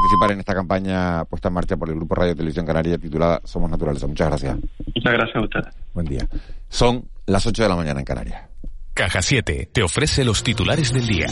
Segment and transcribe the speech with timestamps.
[0.00, 3.70] Participar en esta campaña puesta en marcha por el Grupo Radio Televisión Canaria titulada Somos
[3.70, 4.06] Naturaleza.
[4.06, 4.56] Muchas gracias.
[4.94, 5.74] Muchas gracias a ustedes.
[5.92, 6.26] Buen día.
[6.70, 8.42] Son las 8 de la mañana en Canarias.
[8.94, 11.26] Caja 7 te ofrece los titulares del día.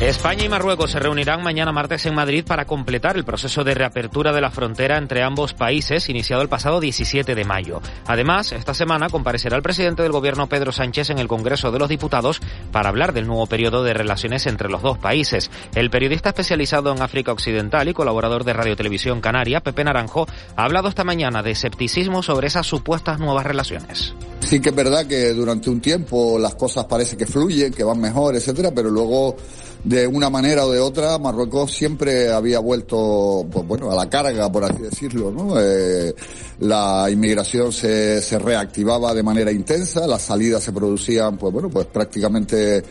[0.00, 4.32] España y Marruecos se reunirán mañana martes en Madrid para completar el proceso de reapertura
[4.32, 7.82] de la frontera entre ambos países, iniciado el pasado 17 de mayo.
[8.06, 11.90] Además, esta semana comparecerá el presidente del gobierno Pedro Sánchez en el Congreso de los
[11.90, 12.40] Diputados
[12.72, 15.50] para hablar del nuevo periodo de relaciones entre los dos países.
[15.74, 20.64] El periodista especializado en África Occidental y colaborador de Radio Televisión Canaria, Pepe Naranjo, ha
[20.64, 24.14] hablado esta mañana de escepticismo sobre esas supuestas nuevas relaciones.
[24.40, 28.00] Sí que es verdad que durante un tiempo las cosas parece que fluyen, que van
[28.00, 29.36] mejor, etcétera, pero luego
[29.84, 34.50] de una manera o de otra, Marruecos siempre había vuelto, pues bueno, a la carga,
[34.50, 35.58] por así decirlo, ¿no?
[35.58, 36.14] Eh,
[36.60, 41.86] la inmigración se, se reactivaba de manera intensa, las salidas se producían, pues bueno, pues
[41.86, 42.82] prácticamente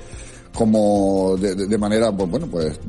[0.54, 2.80] como de, manera, pues bueno, pues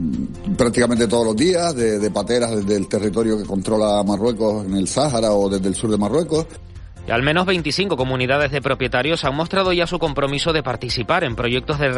[0.57, 4.89] prácticamente todos los días, de, de pateras desde el territorio que controla Marruecos en el
[4.89, 6.47] Sáhara o desde el sur de Marruecos.
[7.09, 11.79] Al menos 25 comunidades de propietarios han mostrado ya su compromiso de participar en proyectos
[11.79, 11.91] de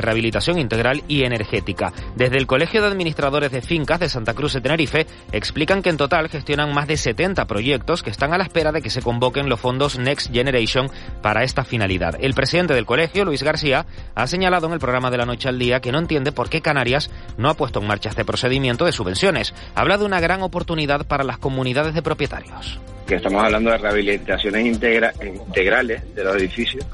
[0.00, 1.92] rehabilitación integral y energética.
[2.14, 5.96] Desde el Colegio de Administradores de Fincas de Santa Cruz de Tenerife explican que en
[5.96, 9.48] total gestionan más de 70 proyectos que están a la espera de que se convoquen
[9.48, 10.90] los fondos Next Generation
[11.22, 12.16] para esta finalidad.
[12.20, 15.58] El presidente del colegio, Luis García, ha señalado en el programa de la noche al
[15.58, 18.92] día que no entiende por qué Canarias no ha puesto en marcha este procedimiento de
[18.92, 19.54] subvenciones.
[19.74, 24.66] Habla de una gran oportunidad para las comunidades de propietarios que estamos hablando de rehabilitaciones
[24.66, 26.84] integra integrales de los edificios,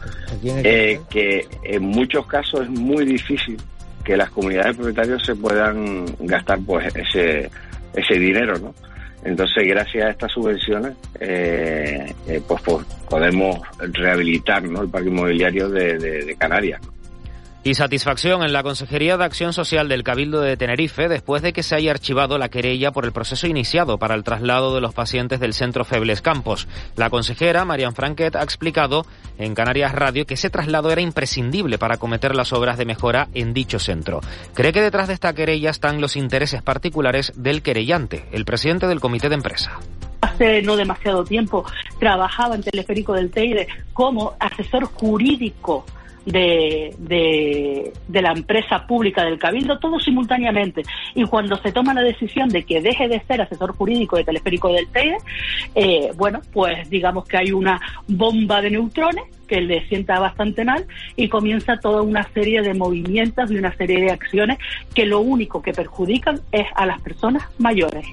[0.45, 3.57] eh, que en muchos casos es muy difícil
[4.05, 7.51] que las comunidades de propietarios se puedan gastar pues ese,
[7.95, 8.75] ese dinero, ¿no?
[9.25, 14.83] Entonces, gracias a estas subvenciones, eh, eh, pues, pues, podemos rehabilitar ¿no?
[14.83, 16.81] el parque inmobiliario de, de, de Canarias.
[17.65, 21.63] Y satisfacción en la Consejería de Acción Social del Cabildo de Tenerife después de que
[21.63, 25.39] se haya archivado la querella por el proceso iniciado para el traslado de los pacientes
[25.39, 26.67] del centro Febles Campos.
[26.97, 29.07] La consejera, Marian Franquet, ha explicado
[29.39, 33.55] en Canarias Radio que ese traslado era imprescindible para acometer las obras de mejora en
[33.55, 34.23] dicho centro.
[34.55, 38.99] Cree que detrás de esta querella están los intereses particulares del querellante, el presidente del
[38.99, 39.79] comité de empresa
[40.23, 41.65] hace no demasiado tiempo
[41.99, 45.85] trabajaba en Teleférico del Teide como asesor jurídico
[46.27, 50.83] de, de, de, la empresa pública del Cabildo, todo simultáneamente.
[51.15, 54.73] Y cuando se toma la decisión de que deje de ser asesor jurídico de Teleférico
[54.73, 55.19] del Teide,
[55.75, 60.87] eh, bueno, pues digamos que hay una bomba de neutrones que le sienta bastante mal
[61.17, 64.59] y comienza toda una serie de movimientos y una serie de acciones
[64.95, 68.07] que lo único que perjudican es a las personas mayores.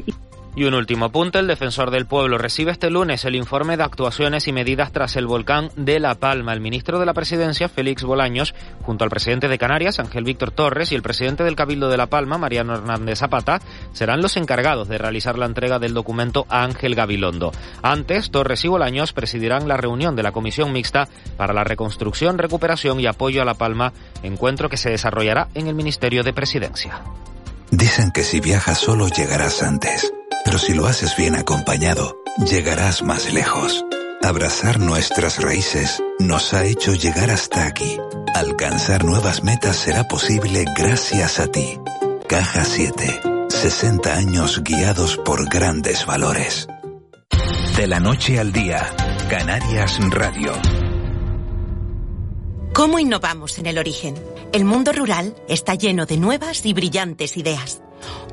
[0.60, 4.46] Y un último apunte, el defensor del pueblo recibe este lunes el informe de actuaciones
[4.50, 6.52] y medidas tras el volcán de La Palma.
[6.52, 10.92] El ministro de la Presidencia, Félix Bolaños, junto al presidente de Canarias, Ángel Víctor Torres,
[10.92, 13.62] y el presidente del Cabildo de La Palma, Mariano Hernández Zapata,
[13.94, 17.54] serán los encargados de realizar la entrega del documento a Ángel Gabilondo.
[17.82, 23.00] Antes, Torres y Bolaños presidirán la reunión de la Comisión Mixta para la Reconstrucción, Recuperación
[23.00, 23.94] y Apoyo a La Palma,
[24.24, 27.00] encuentro que se desarrollará en el Ministerio de Presidencia.
[27.72, 30.12] Dicen que si viajas solo llegarás antes.
[30.46, 33.86] Pero si lo haces bien acompañado, llegarás más lejos.
[34.22, 37.98] Abrazar nuestras raíces nos ha hecho llegar hasta aquí.
[38.36, 41.80] Alcanzar nuevas metas será posible gracias a ti.
[42.28, 43.22] Caja 7.
[43.50, 46.68] 60 años guiados por grandes valores.
[47.76, 48.94] De la noche al día,
[49.30, 50.54] Canarias Radio.
[52.74, 54.16] ¿Cómo innovamos en el origen?
[54.54, 57.82] El mundo rural está lleno de nuevas y brillantes ideas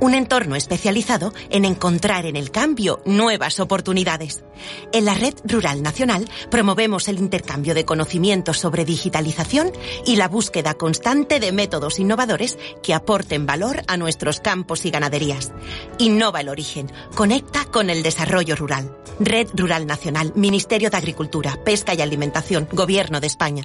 [0.00, 4.44] un entorno especializado en encontrar en el cambio nuevas oportunidades.
[4.92, 9.72] En la Red Rural Nacional promovemos el intercambio de conocimientos sobre digitalización
[10.04, 15.52] y la búsqueda constante de métodos innovadores que aporten valor a nuestros campos y ganaderías.
[15.98, 18.96] Innova el origen, conecta con el desarrollo rural.
[19.18, 23.64] Red Rural Nacional, Ministerio de Agricultura, Pesca y Alimentación, Gobierno de España.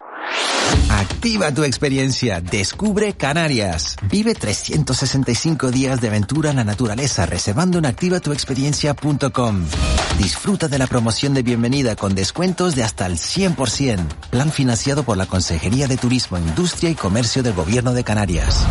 [0.89, 3.95] Activa tu experiencia, descubre Canarias.
[4.09, 9.65] Vive 365 días de aventura en la naturaleza reservando en activatuexperiencia.com.
[10.17, 13.99] Disfruta de la promoción de bienvenida con descuentos de hasta el 100%.
[14.29, 18.65] Plan financiado por la Consejería de Turismo, Industria y Comercio del Gobierno de Canarias.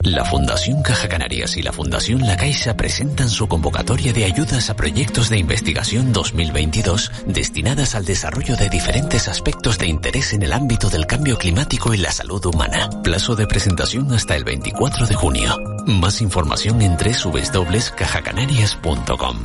[0.00, 4.76] La Fundación Caja Canarias y la Fundación La Caixa presentan su convocatoria de ayudas a
[4.76, 10.90] proyectos de investigación 2022 destinadas al desarrollo de diferentes aspectos de interés en el ámbito
[10.90, 12.88] del cambio climático y la salud humana.
[13.02, 15.56] Plazo de presentación hasta el 24 de junio.
[15.86, 19.38] Más información en www.cajacanarias.com.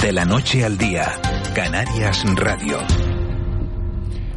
[0.00, 1.20] De la noche al día,
[1.54, 2.78] Canarias Radio.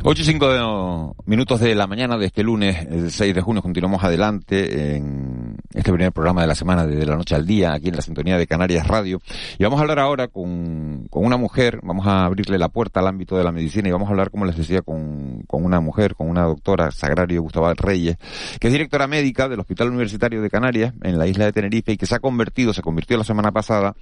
[0.03, 4.03] 8 y 5 minutos de la mañana de este lunes, el 6 de junio, continuamos
[4.03, 5.40] adelante en
[5.73, 8.38] este primer programa de la semana de la noche al día, aquí en la sintonía
[8.38, 9.21] de Canarias Radio.
[9.57, 13.07] Y vamos a hablar ahora con, con una mujer, vamos a abrirle la puerta al
[13.07, 16.15] ámbito de la medicina y vamos a hablar, como les decía, con, con una mujer,
[16.15, 18.18] con una doctora, Sagrario Gustavo Reyes,
[18.59, 21.97] que es directora médica del Hospital Universitario de Canarias, en la isla de Tenerife, y
[21.97, 23.95] que se ha convertido, se convirtió la semana pasada,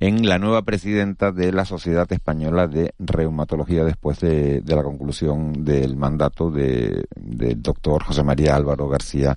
[0.00, 5.64] en la nueva presidenta de la Sociedad Española de Reumatología después de, de la conclusión
[5.64, 9.36] del mandato de, del doctor José María Álvaro García.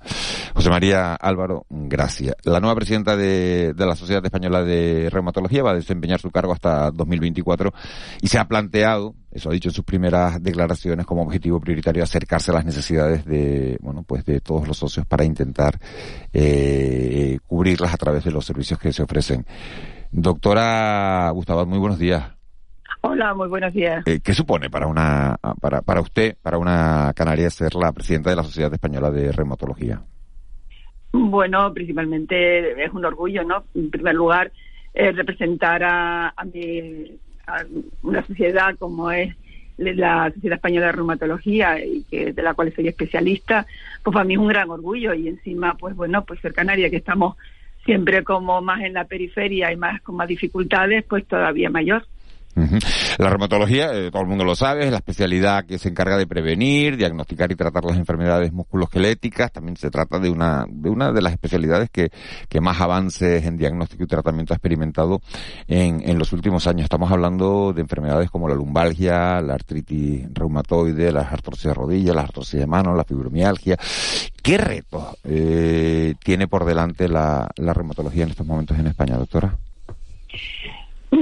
[0.54, 2.36] José María Álvaro Gracia.
[2.44, 6.54] La nueva presidenta de, de la Sociedad Española de Reumatología va a desempeñar su cargo
[6.54, 7.74] hasta 2024
[8.22, 12.52] y se ha planteado eso ha dicho en sus primeras declaraciones como objetivo prioritario acercarse
[12.52, 15.78] a las necesidades de bueno pues de todos los socios para intentar
[16.32, 19.46] eh, cubrirlas a través de los servicios que se ofrecen
[20.12, 22.32] doctora Gustavo muy buenos días
[23.08, 24.02] Hola, muy buenos días.
[24.08, 28.36] Eh, ¿Qué supone para una para, para usted, para una canaria, ser la presidenta de
[28.36, 30.02] la Sociedad Española de Reumatología?
[31.18, 33.64] Bueno, principalmente es un orgullo, ¿no?
[33.74, 34.52] En primer lugar,
[34.94, 37.18] eh, representar a, a, mi,
[37.48, 37.64] a,
[38.04, 39.34] una sociedad como es
[39.78, 43.66] la Sociedad Española de Reumatología y que de la cual soy especialista,
[44.04, 46.98] pues para mí es un gran orgullo y encima, pues bueno, pues ser canaria que
[46.98, 47.38] estamos
[47.86, 52.06] siempre como más en la periferia y más con más dificultades, pues todavía mayor.
[53.18, 56.26] La reumatología, eh, todo el mundo lo sabe, es la especialidad que se encarga de
[56.26, 59.52] prevenir, diagnosticar y tratar las enfermedades musculoesqueléticas.
[59.52, 62.10] También se trata de una de una de las especialidades que,
[62.62, 65.22] más avances en diagnóstico y tratamiento ha experimentado
[65.68, 66.86] en, en los últimos años.
[66.86, 72.26] Estamos hablando de enfermedades como la lumbalgia, la artritis reumatoide, las artrosis de rodilla, las
[72.26, 73.78] artrosis de mano, la fibromialgia.
[74.42, 79.56] ¿Qué retos eh, tiene por delante la, la reumatología en estos momentos en España, doctora?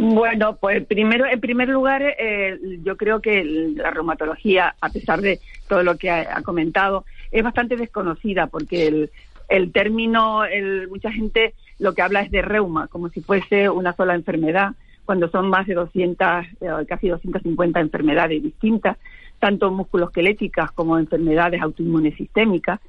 [0.06, 3.42] Bueno, pues primero, en primer lugar, eh, yo creo que
[3.74, 5.40] la reumatología, a pesar de
[5.70, 9.12] todo lo que ha, comentado, es bastante desconocida porque el,
[9.48, 13.94] el término, el, mucha gente lo que habla es de reuma, como si fuese una
[13.94, 14.74] sola enfermedad,
[15.06, 16.28] cuando son más de 200,
[16.60, 18.98] eh, casi 250 enfermedades distintas,
[19.40, 22.82] tanto musculoesqueléticas como enfermedades autoinmunes sistémicas.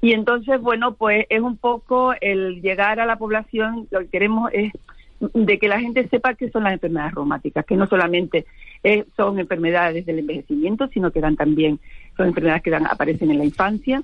[0.00, 4.52] Y entonces, bueno, pues es un poco el llegar a la población, lo que queremos
[4.52, 4.72] es
[5.20, 8.46] de que la gente sepa qué son las enfermedades reumáticas, que no solamente
[8.82, 11.80] eh, son enfermedades del envejecimiento, sino que dan también,
[12.16, 14.02] son enfermedades que dan, aparecen en la infancia.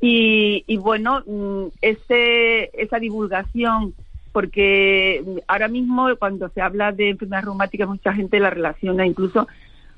[0.00, 3.94] Y, y bueno, mm, ese, esa divulgación,
[4.32, 9.46] porque ahora mismo cuando se habla de enfermedades reumáticas, mucha gente la relaciona incluso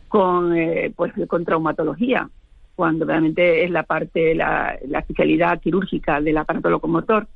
[0.09, 2.29] con, eh, pues, con traumatología,
[2.77, 7.27] cuando realmente es la parte, la, la especialidad quirúrgica del aparato locomotor.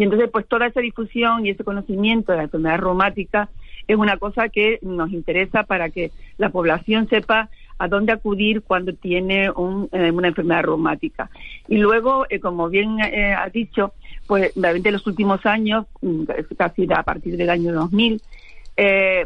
[0.00, 3.50] Y entonces, pues toda esa difusión y ese conocimiento de la enfermedad reumática
[3.86, 8.94] es una cosa que nos interesa para que la población sepa a dónde acudir cuando
[8.94, 11.28] tiene eh, una enfermedad reumática.
[11.68, 13.92] Y luego, eh, como bien eh, ha dicho,
[14.26, 16.24] pues realmente en los últimos años, mm,
[16.56, 18.22] casi a partir del año 2000,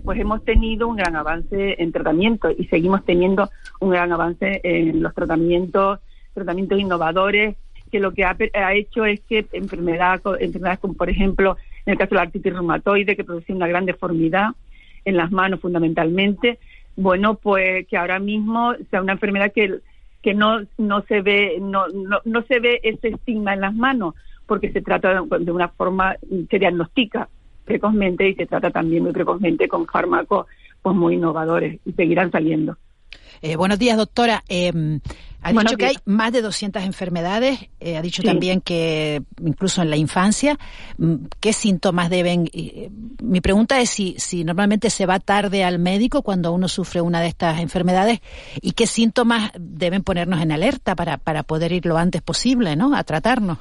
[0.03, 5.01] pues hemos tenido un gran avance en tratamiento y seguimos teniendo un gran avance en
[5.01, 6.01] los tratamientos,
[6.35, 7.55] tratamientos innovadores
[7.91, 8.37] que lo que ha,
[8.75, 13.17] hecho es que enfermedad, enfermedades como por ejemplo en el caso de la artritis reumatoide
[13.17, 14.51] que produce una gran deformidad
[15.05, 16.59] en las manos fundamentalmente,
[16.97, 19.81] bueno pues que ahora mismo sea una enfermedad que
[20.23, 24.15] que no no se ve no, no, no se ve ese estigma en las manos
[24.47, 26.17] porque se trata de, una forma
[26.51, 27.29] se diagnostica
[27.65, 30.47] precozmente y se trata también muy precozmente con fármacos
[30.83, 32.77] pues muy innovadores y seguirán saliendo.
[33.47, 34.43] Eh, buenos días, doctora.
[34.49, 34.73] Eh,
[35.43, 37.69] ha dicho que hay más de 200 enfermedades.
[37.79, 40.59] Eh, ha dicho también que incluso en la infancia,
[40.97, 42.49] mm, ¿qué síntomas deben?
[43.23, 47.21] mi pregunta es si, si normalmente se va tarde al médico cuando uno sufre una
[47.21, 48.21] de estas enfermedades
[48.63, 52.97] y qué síntomas deben ponernos en alerta para, para poder ir lo antes posible, ¿no?
[52.97, 53.59] A tratarnos.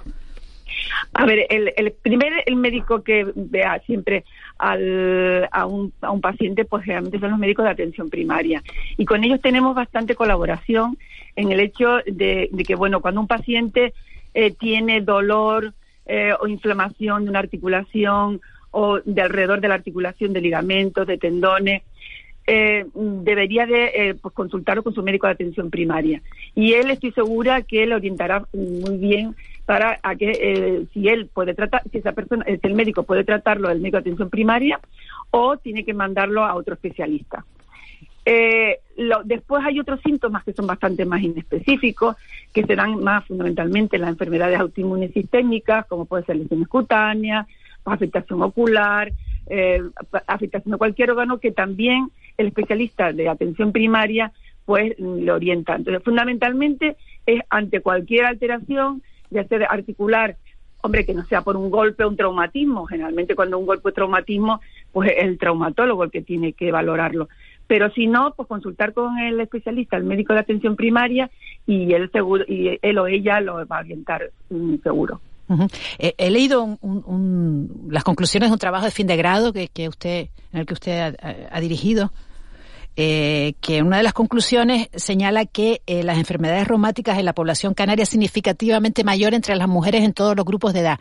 [1.14, 4.24] A ver, el, el primer el médico que vea siempre
[4.58, 8.64] al, a, un, a un paciente, pues generalmente son los médicos de atención primaria.
[8.98, 10.98] Y con ellos tenemos bastante colaboración
[11.36, 13.94] en el hecho de, que, bueno, cuando un paciente
[14.34, 15.74] eh, tiene dolor
[16.06, 21.18] eh, o inflamación de una articulación o de alrededor de la articulación de ligamentos, de
[21.18, 21.84] tendones,
[22.46, 26.22] eh, debería de eh, pues consultarlo con su médico de atención primaria.
[26.56, 31.30] Y él estoy segura que le orientará muy bien para a que eh, si él
[31.34, 34.80] puede tratar, si esa persona, si el médico puede tratarlo el médico de atención primaria
[35.32, 37.46] o tiene que mandarlo a otro especialista.
[38.26, 38.80] Eh,
[39.26, 42.16] después hay otros síntomas que son bastante más inespecíficos,
[42.54, 47.48] que se dan más fundamentalmente en las enfermedades autoinmunes sistémicas, como puede ser lesiones cutáneas,
[47.86, 49.12] afectación ocular,
[49.48, 49.82] eh,
[50.28, 54.32] afectación de cualquier órgano, que también el especialista de atención primaria
[54.66, 55.76] pues le orienta.
[55.76, 59.02] Entonces, fundamentalmente es ante cualquier alteración
[59.34, 60.38] de articular,
[60.82, 62.86] hombre, que no sea por un golpe o un traumatismo.
[62.86, 64.62] Generalmente cuando un golpe o traumatismo,
[64.92, 67.30] pues es el traumatólogo el que tiene que valorarlo.
[67.68, 71.32] Pero si no, pues consultar con el especialista, el médico de atención primaria,
[71.66, 75.22] y él seguro, y él o ella lo va a orientar mm, seguro.
[75.98, 76.78] he, leído
[77.90, 80.74] las conclusiones de un trabajo de fin de grado que, que usted, en el que
[80.74, 81.16] usted
[81.52, 82.12] ha dirigido
[82.96, 87.74] eh, que una de las conclusiones señala que eh, las enfermedades reumáticas en la población
[87.74, 91.00] canaria es significativamente mayor entre las mujeres en todos los grupos de edad.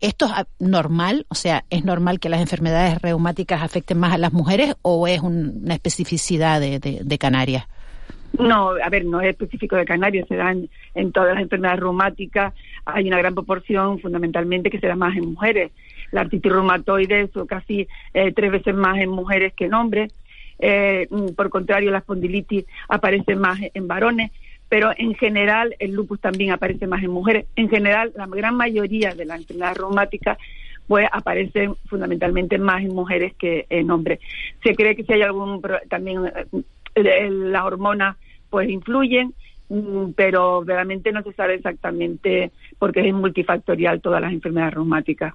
[0.00, 1.26] ¿Esto es normal?
[1.28, 5.20] O sea, ¿es normal que las enfermedades reumáticas afecten más a las mujeres o es
[5.20, 7.66] una especificidad de, Canarias?
[8.38, 12.54] No, a ver, no es específico de Canarias, se dan en todas las enfermedades reumáticas.
[12.86, 15.72] Hay una gran proporción, fundamentalmente, que se da más en mujeres.
[16.12, 20.12] La artritis reumatoide es casi eh, tres veces más en mujeres que en hombres.
[20.60, 24.30] Eh, por contrario, la espondilitis aparece más en varones,
[24.68, 27.46] pero en general el lupus también aparece más en mujeres.
[27.56, 30.38] En general, la gran mayoría de las enfermedades reumáticas
[30.86, 34.18] pues aparecen fundamentalmente más en mujeres que en hombres.
[34.62, 36.26] Se cree que si hay algún también
[36.96, 38.16] eh, las hormonas
[38.48, 39.32] pues influyen,
[39.68, 45.34] mm, pero realmente no se sabe exactamente porque es multifactorial todas las enfermedades reumáticas.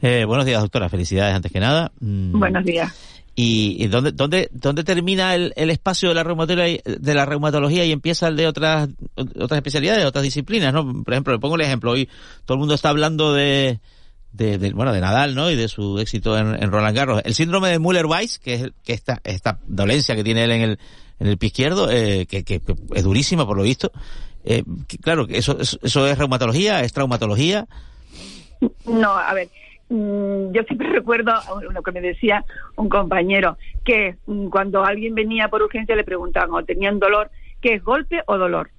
[0.00, 0.88] Eh, buenos días, doctora.
[0.88, 1.90] Felicidades antes que nada.
[2.00, 2.38] Mm.
[2.38, 3.13] Buenos días.
[3.36, 7.90] ¿Y, dónde, dónde, dónde termina el, el, espacio de la, reumatología, de la reumatología y
[7.90, 10.72] empieza el de otras, otras especialidades, otras disciplinas?
[10.72, 11.02] ¿no?
[11.02, 12.08] Por ejemplo, le pongo el ejemplo, hoy
[12.44, 13.80] todo el mundo está hablando de,
[14.34, 15.50] de, bueno, de Nadal, ¿no?
[15.50, 17.22] Y de su éxito en, Roland Garros.
[17.24, 20.78] El síndrome de Müller-Weiss, que es que esta, esta dolencia que tiene él en el,
[21.20, 22.60] en el pie izquierdo, eh, que, que,
[22.94, 23.92] es durísima por lo visto.
[24.44, 24.62] Eh,
[25.00, 27.66] claro, eso, eso es reumatología, es traumatología.
[28.86, 29.50] No, a ver,
[29.88, 31.32] yo siempre recuerdo
[31.72, 32.44] lo que me decía
[32.76, 37.74] un compañero, que mm, cuando alguien venía por urgencia le preguntaban o tenían dolor, ¿qué
[37.74, 38.70] es golpe o dolor?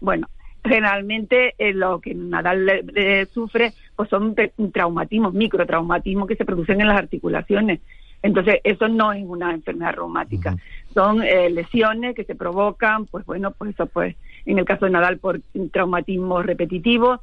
[0.00, 0.28] Bueno,
[0.64, 4.34] generalmente eh, lo que Nadal le, sufre pues son
[4.72, 7.80] traumatismos, microtraumatismos que se producen en las articulaciones.
[8.22, 10.56] Entonces, eso no es una enfermedad reumática.
[10.94, 14.92] Son eh, lesiones que se provocan, pues bueno, pues eso pues en el caso de
[14.92, 17.20] Nadal por traumatismo repetitivo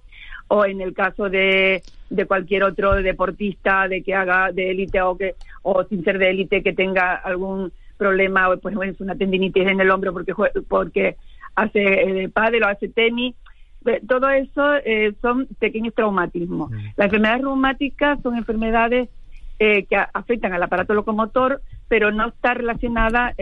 [0.54, 5.18] o en el caso de, de cualquier otro deportista de que haga de élite o
[5.18, 9.66] que o sin ser de élite que tenga algún problema pues bueno, es una tendinitis
[9.66, 10.34] en el hombro porque
[10.68, 11.16] porque
[11.56, 13.34] hace eh, pádel o hace tenis.
[13.86, 16.70] Eh, todo eso eh, son pequeños traumatismos.
[16.70, 16.76] Mm.
[16.98, 19.10] las enfermedades reumáticas son enfermedades
[19.58, 23.34] eh, que afectan al aparato locomotor pero no está relacionada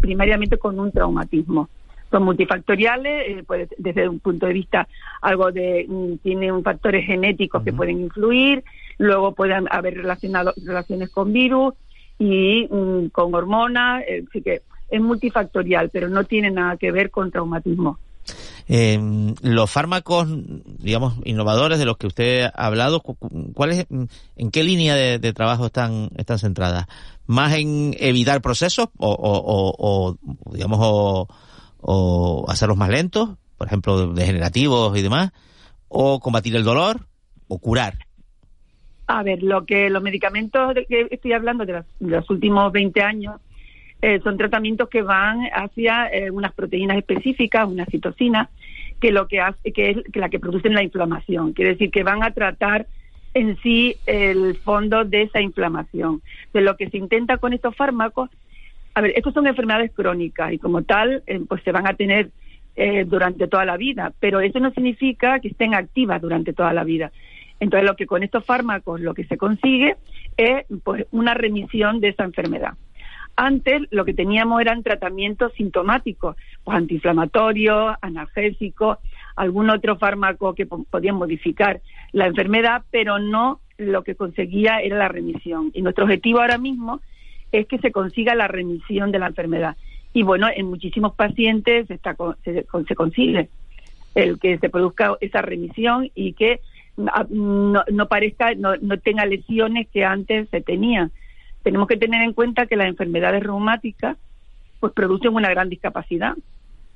[0.00, 1.68] primariamente con un traumatismo
[2.12, 4.86] son multifactoriales, eh, pues, desde un punto de vista
[5.22, 8.62] algo de, mm, tiene un factores genéticos que pueden influir,
[8.98, 11.74] luego pueden haber relacionado, relaciones con virus
[12.18, 17.10] y mm, con hormonas, eh, así que es multifactorial, pero no tiene nada que ver
[17.10, 17.98] con traumatismo.
[18.68, 19.00] Eh,
[19.42, 20.28] los fármacos,
[20.78, 23.00] digamos, innovadores de los que usted ha hablado,
[23.54, 23.86] ¿cuáles,
[24.36, 26.86] ¿en qué línea de, trabajo están, están centradas?
[27.26, 31.28] ¿Más en evitar procesos o, o, o digamos, o,
[31.82, 35.32] o hacerlos más lentos, por ejemplo, degenerativos y demás,
[35.88, 37.00] o combatir el dolor
[37.48, 37.94] o curar.
[39.06, 43.40] A ver, lo que los medicamentos de que estoy hablando de los, últimos 20 años
[44.00, 48.48] eh, son tratamientos que van hacia eh, unas proteínas específicas, una citocina,
[49.00, 51.52] que lo que hace que es la que producen la inflamación.
[51.52, 52.86] Quiere decir que van a tratar
[53.34, 56.22] en sí el fondo de esa inflamación.
[56.52, 58.30] De lo que se intenta con estos fármacos
[58.94, 62.30] A ver, estas son enfermedades crónicas y como tal, eh, pues se van a tener
[62.76, 66.84] eh, durante toda la vida, pero eso no significa que estén activas durante toda la
[66.84, 67.12] vida.
[67.60, 69.96] Entonces, lo que con estos fármacos lo que se consigue
[70.36, 72.74] es pues una remisión de esa enfermedad.
[73.36, 78.98] Antes lo que teníamos eran tratamientos sintomáticos, pues antiinflamatorios, analgésicos,
[79.36, 81.80] algún otro fármaco que podía modificar
[82.12, 85.70] la enfermedad, pero no lo que conseguía era la remisión.
[85.72, 87.00] Y nuestro objetivo ahora mismo
[87.52, 89.76] es que se consiga la remisión de la enfermedad.
[90.12, 93.48] Y bueno, en muchísimos pacientes está, se, se consigue
[94.14, 96.60] el que se produzca esa remisión y que
[97.12, 101.10] ah, no, no parezca, no, no tenga lesiones que antes se tenían.
[101.62, 104.16] Tenemos que tener en cuenta que las enfermedades reumáticas
[104.80, 106.34] pues producen una gran discapacidad.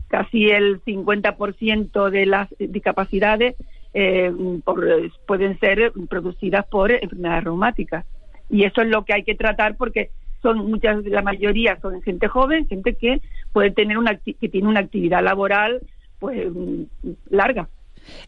[0.09, 3.57] Casi el 50% de las discapacidades
[3.95, 4.33] eh,
[5.27, 8.05] pueden ser producidas por enfermedades reumáticas.
[8.51, 10.11] Y eso es lo que hay que tratar porque
[10.43, 13.21] son muchas, la mayoría son gente joven, gente que
[13.53, 15.81] puede tener una que tiene una actividad laboral
[16.19, 16.49] pues
[17.31, 17.69] larga.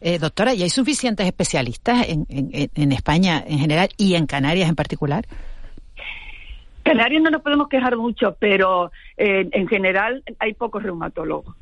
[0.01, 4.75] Eh, doctora, ¿y hay suficientes especialistas en, en, España en general y en Canarias en
[4.75, 5.25] particular?
[6.83, 11.55] Canarias no nos podemos quejar mucho, pero eh, en general hay pocos reumatólogos.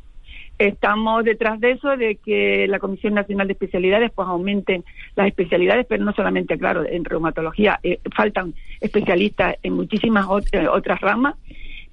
[0.59, 4.83] Estamos detrás de eso, de que la Comisión Nacional de Especialidades pues aumenten
[5.15, 7.79] las especialidades, pero no solamente, claro, en reumatología.
[7.83, 11.35] Eh, faltan especialistas en muchísimas eh, otras ramas,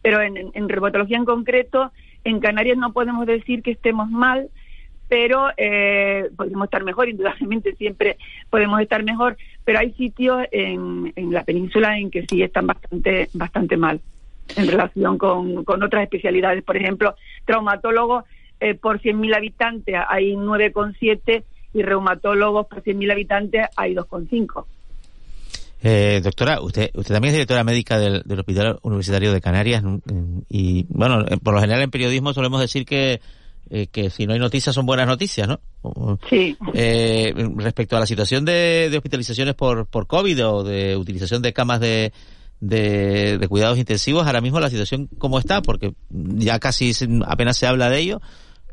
[0.01, 1.93] pero en, reumatología en concreto,
[2.25, 4.49] en Canarias no podemos decir que estemos mal,
[5.09, 8.17] pero eh, podemos estar mejor, indudablemente siempre
[8.49, 13.29] podemos estar mejor, pero hay sitios en, en la península en que sí están bastante,
[13.35, 14.01] bastante mal
[14.57, 16.63] en relación con, con otras especialidades.
[16.65, 18.25] Por ejemplo, traumatólogos
[18.65, 21.45] eh, por 100.000 habitantes hay 9,7
[21.75, 24.65] y reumatólogos por 100.000 habitantes hay 2,5.
[25.83, 29.85] Eh, doctora, usted, usted también es directora médica del, Hospital Universitario de Canarias
[30.49, 33.21] y, bueno, por lo general en periodismo solemos decir que,
[33.69, 35.61] eh, que si no hay noticias son buenas noticias, ¿no?
[36.31, 36.57] Sí.
[36.73, 41.53] Eh, respecto a la situación de, de, hospitalizaciones por, por COVID o de utilización de
[41.53, 42.15] camas de,
[42.61, 46.93] de, de, cuidados intensivos, ahora mismo la situación cómo está, porque ya casi
[47.27, 48.23] apenas se habla de ello,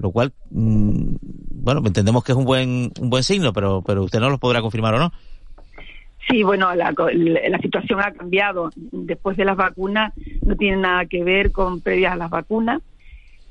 [0.02, 1.16] lo cual, mm,
[1.64, 4.62] bueno, entendemos que es un buen, un buen signo, pero, pero usted no lo podrá
[4.62, 5.12] confirmar o no.
[6.30, 8.70] Sí, bueno, la, la situación ha cambiado.
[8.76, 12.82] Después de las vacunas no tiene nada que ver con previas a las vacunas,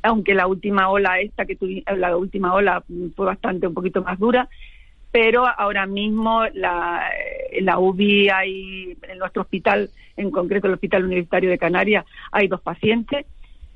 [0.03, 1.59] aunque la última ola esta que
[1.97, 2.83] la última ola
[3.17, 4.49] fue bastante un poquito más dura,
[5.11, 7.11] pero ahora mismo la,
[7.61, 12.61] la UBI hay en nuestro hospital, en concreto el Hospital Universitario de Canarias, hay dos
[12.61, 13.27] pacientes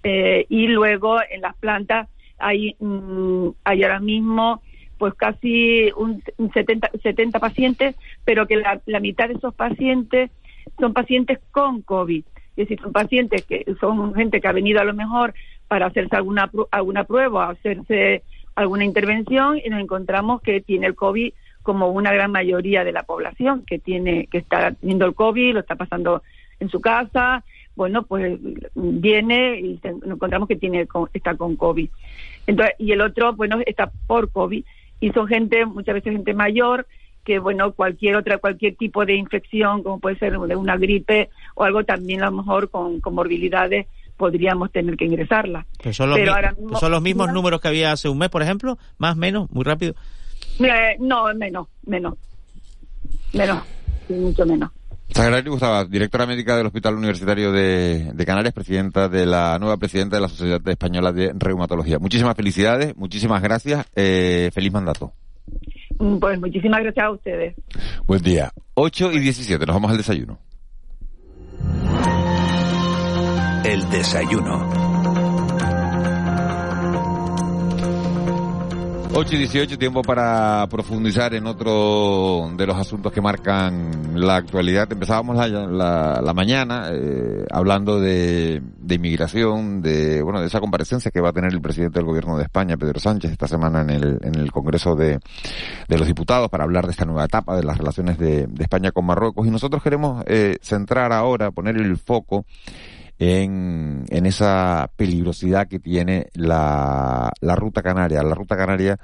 [0.02, 4.62] eh, y luego en las plantas hay, mm, hay ahora mismo
[4.98, 10.30] pues casi un, 70, 70 pacientes, pero que la, la mitad de esos pacientes
[10.78, 12.24] son pacientes con COVID.
[12.56, 15.34] Es decir, son pacientes que son gente que ha venido a lo mejor
[15.68, 18.22] para hacerse alguna, alguna prueba, hacerse
[18.54, 23.02] alguna intervención y nos encontramos que tiene el COVID como una gran mayoría de la
[23.02, 26.22] población que tiene que está teniendo el COVID, lo está pasando
[26.60, 27.42] en su casa,
[27.76, 28.38] bueno, pues
[28.74, 31.88] viene y nos encontramos que tiene está con COVID.
[32.46, 34.64] Entonces, y el otro, bueno, está por COVID
[35.00, 36.86] y son gente, muchas veces gente mayor,
[37.24, 41.64] que bueno, cualquier otra, cualquier tipo de infección, como puede ser de una gripe o
[41.64, 45.66] algo también a lo mejor con comorbilidades, podríamos tener que ingresarla.
[45.82, 46.18] Pero son los,
[46.78, 49.94] son los mismos números que había hace un mes, por ejemplo, más, menos, muy rápido.
[50.60, 52.14] Eh, no, menos, menos,
[53.32, 53.62] menos,
[54.08, 54.70] mucho menos.
[55.10, 60.22] Sagrario Gustavo, directora médica del Hospital Universitario de, Canarias, presidenta de la nueva presidenta de
[60.22, 61.98] la Sociedad Española de Reumatología.
[61.98, 65.12] Muchísimas felicidades, muchísimas gracias, eh, feliz mandato.
[65.98, 67.54] Mm, pues muchísimas gracias a ustedes.
[68.06, 68.50] Buen día.
[68.74, 70.38] 8 y 17, nos vamos al desayuno.
[73.64, 74.93] El desayuno.
[79.16, 84.90] 8 y 18, tiempo para profundizar en otro de los asuntos que marcan la actualidad.
[84.90, 91.20] Empezábamos la, la, mañana eh, hablando de, de, inmigración, de bueno de esa comparecencia que
[91.20, 94.18] va a tener el presidente del gobierno de España, Pedro Sánchez, esta semana en el,
[94.20, 95.20] en el Congreso de,
[95.86, 98.90] de los Diputados para hablar de esta nueva etapa de las relaciones de, de España
[98.90, 99.46] con Marruecos.
[99.46, 102.46] Y nosotros queremos eh, centrar ahora, poner el foco
[103.18, 108.22] en, en esa peligrosidad que tiene la, la ruta canaria.
[108.22, 108.98] La ruta canaria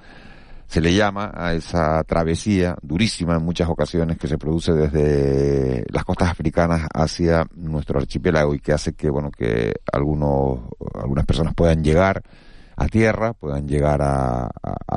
[0.66, 6.04] se le llama a esa travesía durísima en muchas ocasiones que se produce desde las
[6.04, 10.60] costas africanas hacia nuestro archipiélago y que hace que, bueno, que algunos,
[10.94, 12.22] algunas personas puedan llegar
[12.80, 14.50] a tierra, puedan llegar a,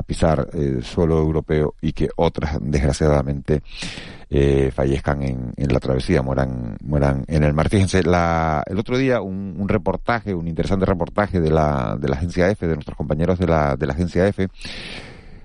[0.08, 3.62] pisar el suelo europeo y que otras, desgraciadamente,
[4.30, 7.68] eh, fallezcan en, la travesía, mueran, mueran en el mar.
[7.68, 12.68] Fíjense, el otro día un, reportaje, un interesante reportaje de la, de la agencia EFE,
[12.68, 14.48] de nuestros compañeros de la, de la agencia EFE,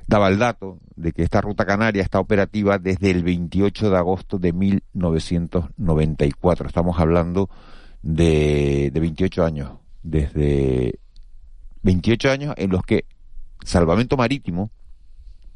[0.06, 4.38] daba el dato de que esta ruta canaria está operativa desde el 28 de agosto
[4.38, 6.68] de 1994.
[6.68, 7.50] Estamos hablando
[8.02, 9.72] de, de 28 años,
[10.04, 11.00] desde
[11.88, 13.06] 28 años en los que
[13.64, 14.70] Salvamento Marítimo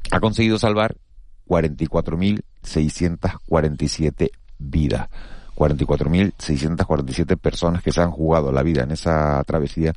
[0.09, 0.95] ha conseguido salvar
[1.47, 5.09] 44.647 vidas.
[5.55, 9.93] 44.647 personas que se han jugado la vida en esa travesía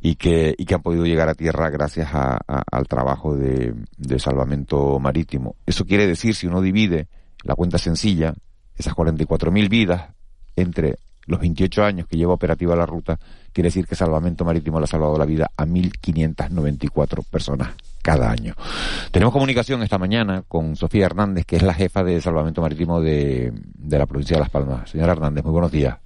[0.00, 3.72] y que, y que han podido llegar a tierra gracias al trabajo de,
[4.18, 5.54] salvamento marítimo.
[5.64, 7.06] Eso quiere decir, si uno divide
[7.44, 8.34] la cuenta sencilla,
[8.76, 10.10] esas 44.000 vidas
[10.56, 13.18] entre los 28 años que lleva operativa la ruta,
[13.52, 17.70] quiere decir que Salvamento Marítimo le ha salvado la vida a 1.594 personas
[18.02, 18.54] cada año.
[19.10, 23.52] Tenemos comunicación esta mañana con Sofía Hernández, que es la jefa de Salvamento Marítimo de,
[23.74, 24.90] de la provincia de Las Palmas.
[24.90, 25.96] Señora Hernández, muy buenos días.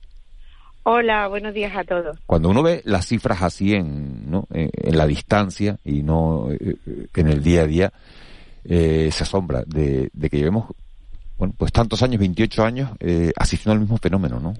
[0.88, 2.16] Hola, buenos días a todos.
[2.26, 4.46] Cuando uno ve las cifras así en, ¿no?
[4.52, 7.92] en, la distancia y no eh, eh, en el día a día,
[8.64, 10.66] eh, se asombra de, que llevemos
[11.38, 12.90] bueno, pues tantos años, 28 años,
[13.36, 14.54] asistiendo al mismo fenómeno, ¿no?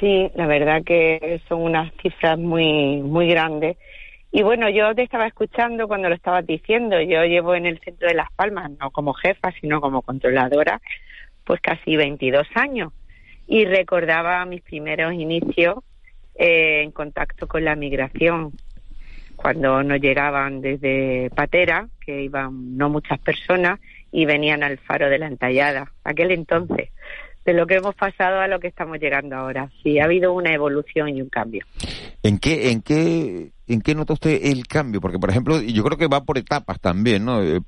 [0.00, 3.76] Sí, la verdad que son unas cifras muy, muy grandes.
[4.32, 7.00] Y bueno, yo te estaba escuchando cuando lo estabas diciendo.
[7.00, 10.80] Yo llevo en el centro de Las Palmas, no como jefa, sino como controladora,
[11.44, 12.92] pues casi 22 años
[13.50, 15.78] y recordaba mis primeros inicios
[16.36, 18.52] eh, en contacto con la migración,
[19.34, 23.80] cuando nos llegaban desde Patera, que iban no muchas personas,
[24.12, 26.90] y venían al faro de la entallada, aquel entonces,
[27.44, 29.70] de lo que hemos pasado a lo que estamos llegando ahora.
[29.82, 31.64] Sí, ha habido una evolución y un cambio.
[32.22, 35.00] ¿En qué, en qué, en qué nota usted el cambio?
[35.00, 37.42] Porque, por ejemplo, yo creo que va por etapas también, ¿no?
[37.42, 37.60] Eh,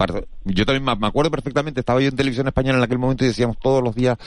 [0.44, 3.58] yo también me acuerdo perfectamente, estaba yo en televisión española en aquel momento y decíamos
[3.58, 4.18] todos los días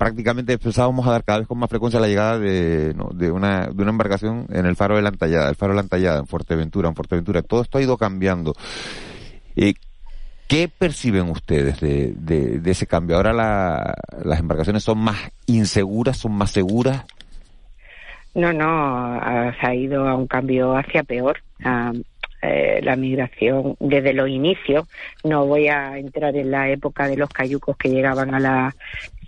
[0.00, 3.82] prácticamente empezábamos a dar cada vez con más frecuencia la llegada de, de, una, de
[3.82, 6.88] una embarcación en el faro de la Antallada, el faro de la Antallada, en Fuerteventura,
[6.88, 7.42] en Fuerteventura.
[7.42, 8.54] Todo esto ha ido cambiando.
[9.56, 9.74] Eh,
[10.50, 13.14] ¿Qué perciben ustedes de, de, ese cambio?
[13.14, 17.06] ¿Ahora las embarcaciones son más inseguras, son más seguras?
[18.34, 19.20] No, no,
[19.60, 21.40] se ha ido a un cambio hacia peor.
[22.42, 24.88] Eh, la migración desde los inicios.
[25.22, 28.74] No voy a entrar en la época de los cayucos que llegaban a la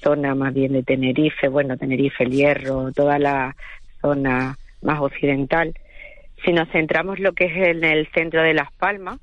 [0.02, 3.54] zona más bien de Tenerife, bueno, Tenerife, El Hierro, toda la
[4.00, 5.72] zona más occidental.
[6.44, 9.20] Si nos centramos lo que es en el centro de Las Palmas,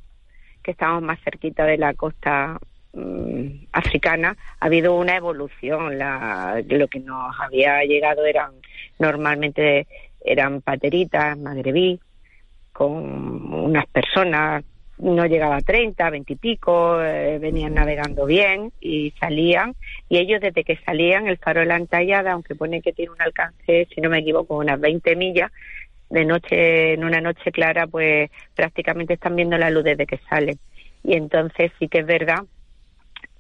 [0.70, 2.60] que estamos más cerquita de la costa
[2.94, 5.98] mm, africana, ha habido una evolución.
[5.98, 8.52] La, lo que nos había llegado eran
[9.00, 9.88] normalmente
[10.22, 12.00] eran pateritas, magrebí,
[12.72, 14.64] con unas personas,
[15.00, 19.76] no llegaba a 30, 20 y pico, eh, venían navegando bien y salían.
[20.08, 23.22] Y ellos desde que salían, el faro de la entallada, aunque pone que tiene un
[23.22, 25.52] alcance, si no me equivoco, unas 20 millas,
[26.10, 30.60] de noche, en una noche clara, pues prácticamente están viendo la luz desde que salen.
[31.04, 32.44] Y entonces sí que es verdad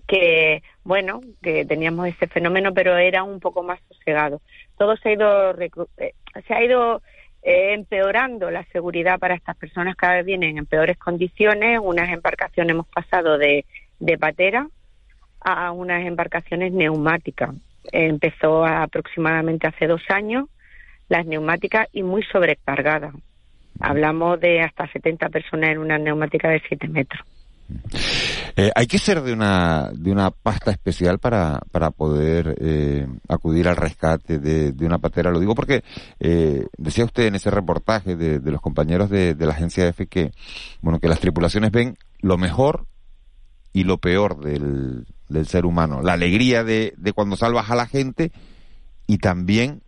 [0.07, 4.41] que, bueno, que teníamos ese fenómeno, pero era un poco más sosegado.
[4.77, 6.13] Todo se ha ido, eh,
[6.47, 7.01] se ha ido
[7.43, 11.79] eh, empeorando la seguridad para estas personas cada vez vienen en peores condiciones.
[11.81, 13.65] Unas embarcaciones hemos pasado de,
[13.99, 14.67] de patera
[15.41, 17.51] a unas embarcaciones neumáticas.
[17.91, 20.47] Empezó aproximadamente hace dos años
[21.09, 23.13] las neumáticas y muy sobrecargadas.
[23.79, 27.21] Hablamos de hasta 70 personas en una neumática de 7 metros.
[28.55, 33.67] Eh, hay que ser de una, de una pasta especial para, para poder eh, acudir
[33.67, 35.31] al rescate de, de, una patera.
[35.31, 35.83] Lo digo porque
[36.19, 40.07] eh, decía usted en ese reportaje de, de los compañeros de, de, la agencia F
[40.07, 40.31] que,
[40.81, 42.85] bueno, que las tripulaciones ven lo mejor
[43.71, 46.01] y lo peor del, del ser humano.
[46.01, 48.31] La alegría de, cuando salvas a la gente
[49.07, 49.81] y también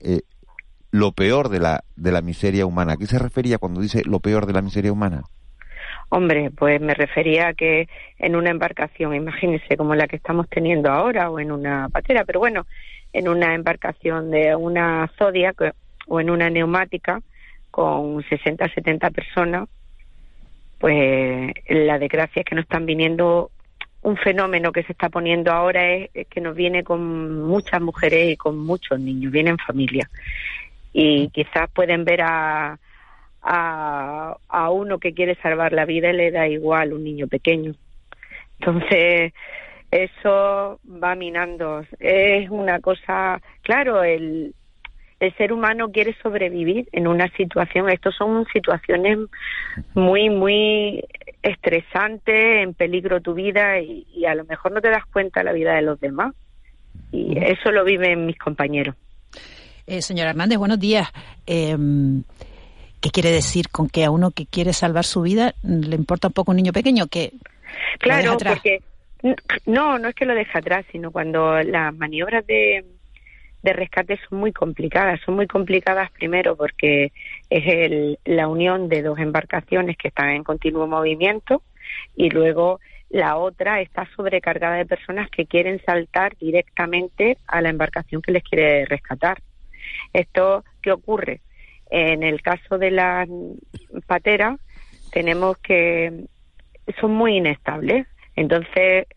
[0.91, 2.93] lo peor de la, de la miseria humana.
[2.93, 5.23] ¿A qué se refería cuando dice lo peor de la miseria humana?
[6.09, 7.87] Hombre, pues me refería a que
[8.19, 12.39] en una embarcación, imagínese como la que estamos teniendo ahora, o en una patera, pero
[12.39, 12.65] bueno,
[13.13, 15.73] en una embarcación de una Zodiac
[16.07, 17.21] o en una neumática
[17.71, 19.69] con 60, 70 personas,
[20.79, 23.51] pues la desgracia es que nos están viniendo
[24.01, 28.37] un fenómeno que se está poniendo ahora es, que nos viene con muchas mujeres y
[28.37, 30.09] con muchos niños, vienen familias.
[30.93, 32.77] Y quizás pueden ver a,
[33.41, 37.73] a, a uno que quiere salvar la vida le da igual un niño pequeño.
[38.59, 39.33] Entonces,
[39.89, 41.83] eso va minando.
[41.99, 44.53] Es una cosa, claro, el,
[45.21, 47.89] el ser humano quiere sobrevivir en una situación.
[47.89, 49.19] Estos son situaciones
[49.93, 51.03] muy, muy
[51.43, 55.75] estresantes, en peligro tu vida y, a lo mejor no te das cuenta la vida
[55.75, 56.33] de los demás.
[57.11, 58.95] Y eso lo viven mis compañeros.
[59.91, 61.11] Eh, señora Hernández, buenos días.
[61.45, 61.75] Eh,
[63.01, 66.33] ¿Qué quiere decir con que a uno que quiere salvar su vida le importa un
[66.33, 67.33] poco un niño pequeño que
[67.99, 68.79] claro porque
[69.65, 72.85] no no es que lo deje atrás sino cuando las maniobras de
[73.63, 75.19] de rescate son muy complicadas.
[75.25, 77.11] Son muy complicadas primero porque
[77.49, 81.63] es el, la unión de dos embarcaciones que están en continuo movimiento
[82.15, 88.21] y luego la otra está sobrecargada de personas que quieren saltar directamente a la embarcación
[88.21, 89.41] que les quiere rescatar.
[90.13, 91.41] Esto, ¿qué ocurre?
[91.89, 93.27] En el caso de las
[94.07, 94.59] pateras,
[95.11, 96.25] tenemos que
[96.99, 98.07] son muy inestables.
[98.35, 99.07] Entonces,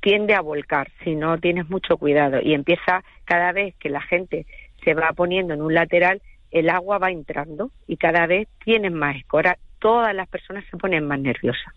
[0.00, 4.46] tiende a volcar si no tienes mucho cuidado y empieza cada vez que la gente
[4.84, 9.16] se va poniendo en un lateral, el agua va entrando y cada vez tienes más
[9.16, 11.72] escora, todas las personas se ponen más nerviosas.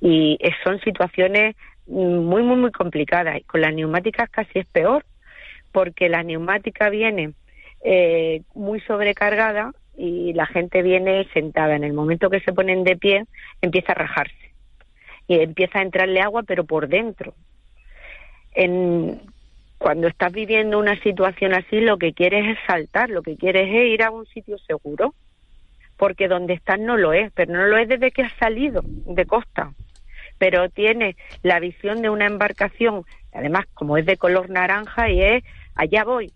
[0.00, 1.54] Y son situaciones
[1.86, 3.38] muy, muy, muy complicadas.
[3.38, 5.04] Y con las neumáticas casi es peor,
[5.70, 7.32] porque la neumática viene
[7.84, 11.76] eh, muy sobrecargada y la gente viene sentada.
[11.76, 13.24] En el momento que se ponen de pie,
[13.60, 14.52] empieza a rajarse
[15.28, 17.34] y empieza a entrarle agua, pero por dentro
[18.54, 19.20] en,
[19.78, 23.92] cuando estás viviendo una situación así, lo que quieres es saltar, lo que quieres es
[23.92, 25.14] ir a un sitio seguro,
[25.96, 29.24] porque donde estás no lo es, pero no lo es desde que has salido de
[29.26, 29.72] costa.
[30.38, 35.44] Pero tienes la visión de una embarcación, además como es de color naranja y es,
[35.74, 36.32] allá voy.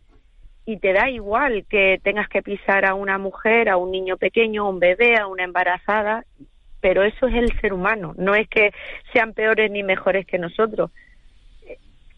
[0.67, 4.67] Y te da igual que tengas que pisar a una mujer, a un niño pequeño,
[4.67, 6.25] a un bebé, a una embarazada,
[6.81, 8.73] pero eso es el ser humano, no es que
[9.13, 10.91] sean peores ni mejores que nosotros,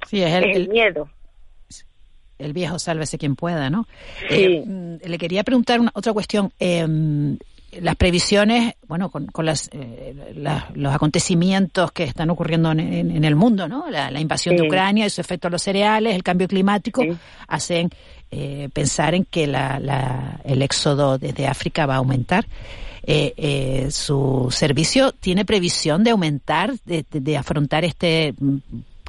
[0.06, 1.08] Sí, es el, miedo.
[2.38, 3.86] El viejo sálvese quien pueda, ¿no?
[4.30, 6.52] Eh, mm, le quería preguntar una, otra cuestión.
[6.58, 7.36] Em,
[7.80, 10.14] las previsiones, bueno, con, las, eh,
[10.74, 13.90] los acontecimientos que están ocurriendo en, el mundo, ¿no?
[13.90, 17.02] La, invasión de Ucrania y su efecto a los cereales, el cambio climático,
[17.46, 17.90] hacen
[18.30, 22.46] eh, pensar en que la, el éxodo desde África va a aumentar.
[23.90, 28.34] su servicio tiene previsión de aumentar, de, de afrontar este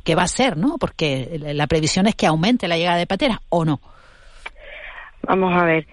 [0.03, 0.77] que va a ser, ¿no?
[0.77, 3.79] Porque la previsión es que aumente la llegada de pateras, ¿o no?
[5.21, 5.85] Vamos a ver.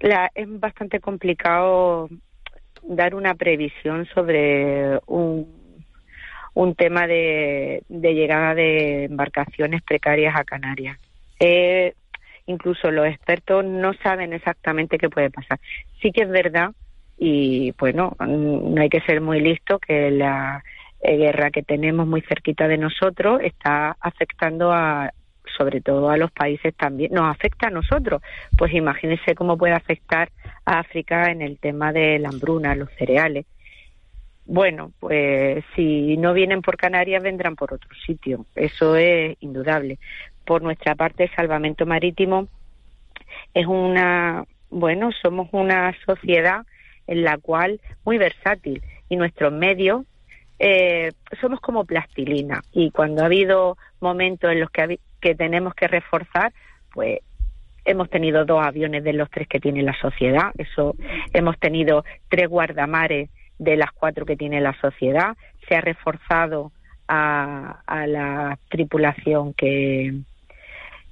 [0.00, 2.08] La, es bastante complicado
[2.82, 5.46] dar una previsión sobre un,
[6.54, 10.98] un tema de, de llegada de embarcaciones precarias a Canarias.
[11.38, 11.94] Eh,
[12.46, 15.58] incluso los expertos no saben exactamente qué puede pasar.
[16.00, 16.72] Sí que es verdad,
[17.18, 20.62] y bueno, no hay que ser muy listo, que la,
[21.02, 25.10] guerra que tenemos muy cerquita de nosotros está afectando a
[25.60, 28.22] sobre todo a los países también, nos afecta a nosotros.
[28.56, 30.30] Pues imagínense cómo puede afectar
[30.64, 33.44] a África en el tema de la hambruna, los cereales.
[34.46, 38.46] Bueno, pues si no vienen por Canarias, vendrán por otro sitio.
[38.54, 39.98] Eso es indudable.
[40.46, 42.48] Por nuestra parte, el salvamento marítimo
[43.52, 46.64] es una, bueno, somos una sociedad
[47.06, 50.06] en la cual muy versátil y nuestros medios
[50.58, 55.88] eh, somos como plastilina y cuando ha habido momentos en los que, que tenemos que
[55.88, 56.52] reforzar,
[56.92, 57.20] pues
[57.84, 60.94] hemos tenido dos aviones de los tres que tiene la sociedad, eso
[61.32, 65.36] hemos tenido tres guardamares de las cuatro que tiene la sociedad,
[65.68, 66.72] se ha reforzado
[67.08, 70.14] a, a la tripulación que,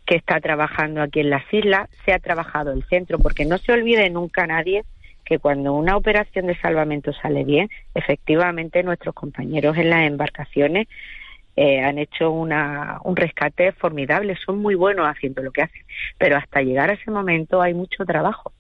[0.07, 3.73] que está trabajando aquí en las islas, se ha trabajado el centro, porque no se
[3.73, 4.85] olvide nunca nadie
[5.25, 10.89] que cuando una operación de salvamento sale bien, efectivamente nuestros compañeros en las embarcaciones
[11.61, 15.83] eh, han hecho una, un rescate formidable, son muy buenos haciendo lo que hacen,
[16.17, 18.53] pero hasta llegar a ese momento hay mucho trabajo.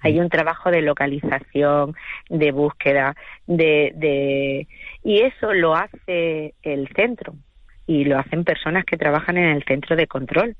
[0.00, 1.96] Hay un trabajo de localización,
[2.28, 3.16] de búsqueda,
[3.48, 4.68] de, de
[5.02, 7.34] y eso lo hace el centro
[7.88, 10.54] y lo hacen personas que trabajan en el centro de control.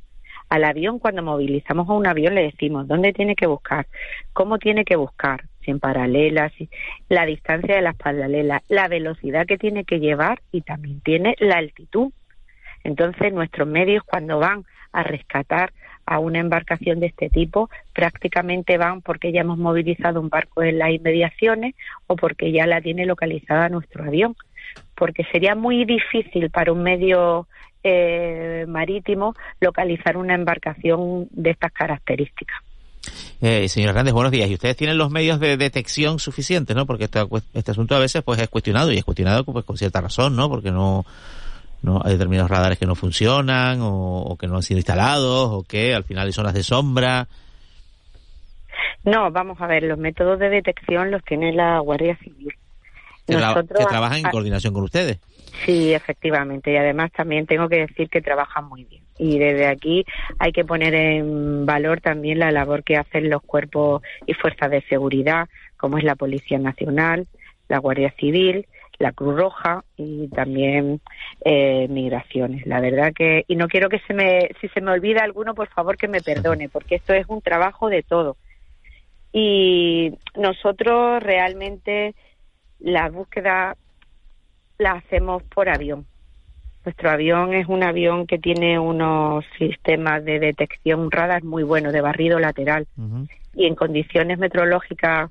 [0.48, 3.86] Al avión, cuando movilizamos a un avión, le decimos dónde tiene que buscar,
[4.32, 6.52] cómo tiene que buscar, si en paralelas,
[7.08, 11.56] la distancia de las paralelas, la velocidad que tiene que llevar y también tiene la
[11.56, 12.12] altitud.
[12.84, 15.72] Entonces, nuestros medios, cuando van a rescatar
[16.06, 20.78] a una embarcación de este tipo, prácticamente van porque ya hemos movilizado un barco en
[20.78, 21.74] las inmediaciones
[22.06, 24.34] o porque ya la tiene localizada nuestro avión.
[24.94, 27.46] Porque sería muy difícil para un medio
[27.82, 32.58] eh, marítimo localizar una embarcación de estas características.
[33.40, 34.50] Eh, señor Hernández, buenos días.
[34.50, 36.86] ¿Y ustedes tienen los medios de detección suficientes, no?
[36.86, 37.20] Porque este,
[37.54, 40.48] este asunto a veces pues es cuestionado y es cuestionado pues, con cierta razón, ¿no?
[40.48, 41.04] Porque no
[41.82, 45.94] no hay determinados radares que no funcionan o, que no han sido instalados o que
[45.94, 47.26] al final hay zonas de sombra.
[49.04, 52.52] No, vamos a ver, los métodos de detección los tiene la Guardia Civil.
[53.26, 55.18] Que, que trabajan en coordinación con ustedes.
[55.64, 56.72] Sí, efectivamente.
[56.72, 59.02] Y además también tengo que decir que trabajan muy bien.
[59.18, 60.04] Y desde aquí
[60.38, 64.82] hay que poner en valor también la labor que hacen los cuerpos y fuerzas de
[64.82, 67.26] seguridad, como es la Policía Nacional,
[67.68, 68.66] la Guardia Civil,
[68.98, 71.00] la Cruz Roja y también
[71.44, 72.66] eh, migraciones.
[72.66, 75.68] La verdad que, y no quiero que se me, si se me olvida alguno, por
[75.68, 78.36] favor que me perdone, porque esto es un trabajo de todo.
[79.32, 82.14] Y nosotros realmente
[82.78, 83.76] la búsqueda
[84.80, 86.06] la hacemos por avión.
[86.84, 92.00] Nuestro avión es un avión que tiene unos sistemas de detección radar muy buenos, de
[92.00, 92.86] barrido lateral.
[93.54, 95.30] Y en condiciones meteorológicas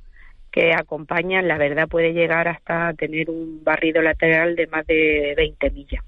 [0.51, 5.71] que acompañan, la verdad puede llegar hasta tener un barrido lateral de más de 20
[5.71, 6.03] millas.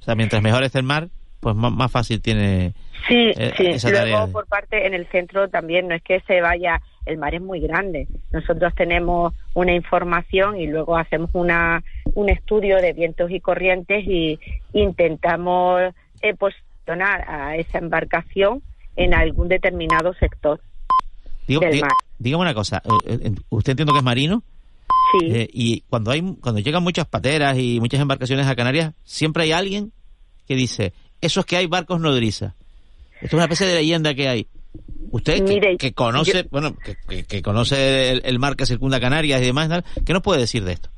[0.00, 1.08] O sea, mientras mejor es el mar,
[1.40, 2.72] pues más, fácil tiene
[3.08, 3.90] sí, eh, sí.
[3.90, 7.42] Luego, por parte, en el centro también, no es que se vaya, el mar es
[7.42, 8.06] muy grande.
[8.32, 11.82] Nosotros tenemos una información y luego hacemos una,
[12.14, 14.38] un estudio de vientos y corrientes y
[14.72, 15.82] intentamos
[16.22, 18.62] eh, posicionar a esa embarcación
[18.96, 20.60] en algún determinado sector.
[21.46, 24.42] Dígame una cosa, eh, eh, ¿usted entiende que es marino?
[25.12, 25.26] Sí.
[25.26, 29.52] Eh, y cuando hay cuando llegan muchas pateras y muchas embarcaciones a Canarias, siempre hay
[29.52, 29.92] alguien
[30.46, 32.54] que dice, eso es que hay barcos nodriza.
[33.14, 34.46] Esto es una especie de leyenda que hay.
[35.10, 35.44] Usted
[35.78, 36.74] que, conoce, bueno,
[37.28, 40.88] que, conoce el, mar que circunda Canarias y demás, ¿qué nos puede decir de esto?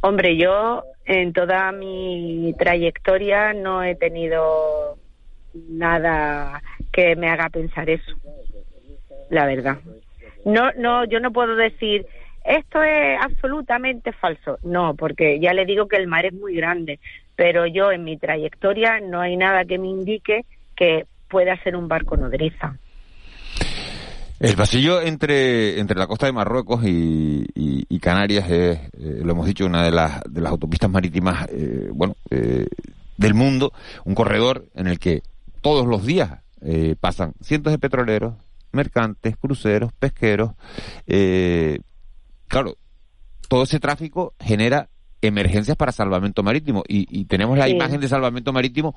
[0.00, 4.96] Hombre, yo en toda mi trayectoria no he tenido
[5.68, 8.16] nada que me haga pensar eso
[9.30, 9.78] la verdad.
[10.44, 12.06] No, no, yo no puedo decir
[12.44, 14.58] esto es absolutamente falso.
[14.62, 16.98] No, porque ya le digo que el mar es muy grande,
[17.36, 20.44] pero yo en mi trayectoria no hay nada que me indique
[20.76, 22.76] que pueda ser un barco nodriza.
[24.40, 29.66] El pasillo entre, entre la costa de Marruecos y, Canarias es, eh, lo hemos dicho,
[29.66, 32.66] una de las, de las autopistas marítimas, eh, bueno, eh,
[33.18, 33.74] del mundo,
[34.06, 35.22] un corredor en el que
[35.60, 36.40] todos los días
[37.00, 38.34] pasan cientos de petroleros,
[38.72, 40.52] mercantes, cruceros, pesqueros.
[41.06, 41.80] Eh,
[42.48, 42.76] claro,
[43.48, 44.88] todo ese tráfico genera
[45.20, 46.82] emergencias para salvamento marítimo.
[46.86, 48.94] Y, tenemos la imagen de salvamento marítimo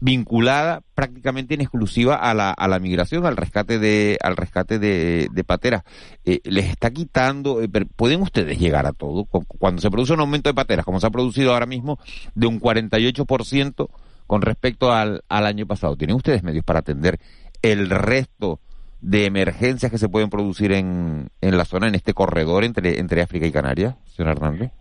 [0.00, 5.44] vinculada prácticamente en exclusiva a la, a la migración, al rescate de, al rescate de,
[5.46, 5.82] pateras.
[6.24, 9.24] Eh, les está quitando, eh, ¿pueden ustedes llegar a todo?
[9.24, 11.98] Cuando se produce un aumento de pateras, como se ha producido ahora mismo,
[12.34, 13.88] de un 48%
[14.26, 17.20] con respecto al, al año pasado, ¿tienen ustedes medios para atender
[17.62, 18.60] el resto
[19.00, 23.22] de emergencias que se pueden producir en, en la zona, en este corredor entre, entre
[23.22, 24.72] África y Canarias, señor Hernández?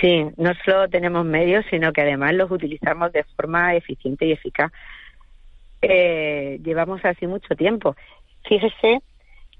[0.00, 4.72] Sí, no solo tenemos medios, sino que además los utilizamos de forma eficiente y eficaz.
[5.82, 7.96] Eh, llevamos así mucho tiempo.
[8.48, 9.02] Fíjese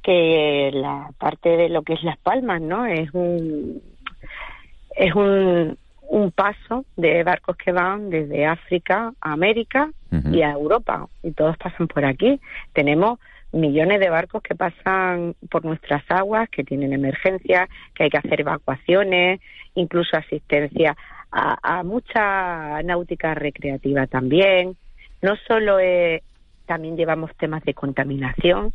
[0.03, 2.87] que la parte de lo que es Las Palmas, ¿no?
[2.87, 3.83] Es un
[4.97, 9.91] es un, un paso de barcos que van desde África a América
[10.33, 12.41] y a Europa y todos pasan por aquí.
[12.73, 13.19] Tenemos
[13.53, 18.41] millones de barcos que pasan por nuestras aguas, que tienen emergencias, que hay que hacer
[18.41, 19.41] evacuaciones,
[19.75, 20.97] incluso asistencia
[21.33, 24.77] a, mucha náutica recreativa también.
[25.23, 25.79] No solo
[26.67, 28.73] también llevamos temas de contaminación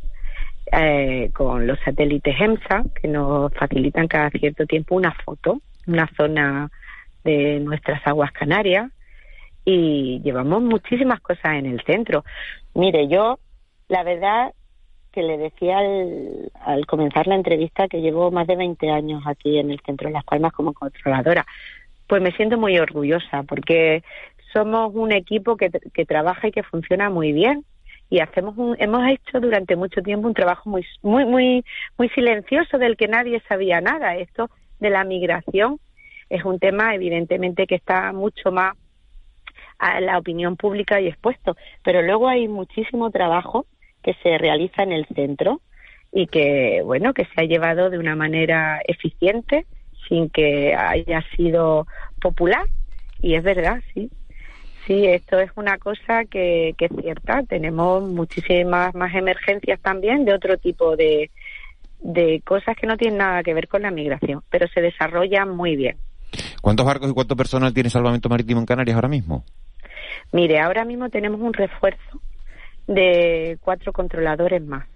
[0.72, 6.70] eh, con los satélites EMSA, que nos facilitan cada cierto tiempo una foto, una zona
[7.24, 8.90] de nuestras aguas canarias
[9.64, 12.24] y llevamos muchísimas cosas en el centro.
[12.74, 13.38] Mire, yo
[13.88, 14.52] la verdad
[15.16, 19.70] que le decía al, comenzar la entrevista que llevo más de 20 años aquí en
[19.70, 21.46] el Centro de Las Palmas como controladora.
[22.06, 24.04] Pues me siento muy orgullosa porque
[24.52, 27.64] somos un equipo que, que trabaja y que funciona muy bien
[28.10, 31.64] y hacemos un, hemos hecho durante mucho tiempo un trabajo muy muy muy
[31.96, 34.16] muy silencioso del que nadie sabía nada.
[34.16, 34.50] Esto
[34.80, 35.80] de la migración
[36.28, 38.76] es un tema evidentemente que está mucho más
[39.78, 43.64] a la opinión pública y expuesto, pero luego hay muchísimo trabajo
[44.06, 45.60] que se realiza en el centro
[46.12, 49.66] y que, bueno, que se ha llevado de una manera eficiente
[50.08, 51.88] sin que haya sido
[52.22, 52.66] popular.
[53.20, 54.08] Y es verdad, sí.
[54.86, 57.42] Sí, esto es una cosa que, que es cierta.
[57.42, 61.32] Tenemos muchísimas más emergencias también de otro tipo de,
[61.98, 65.74] de cosas que no tienen nada que ver con la migración, pero se desarrollan muy
[65.74, 65.96] bien.
[66.62, 69.44] ¿Cuántos barcos y cuánto personal tiene Salvamento Marítimo en Canarias ahora mismo?
[70.30, 72.20] Mire, ahora mismo tenemos un refuerzo
[72.86, 74.86] de cuatro controladores más.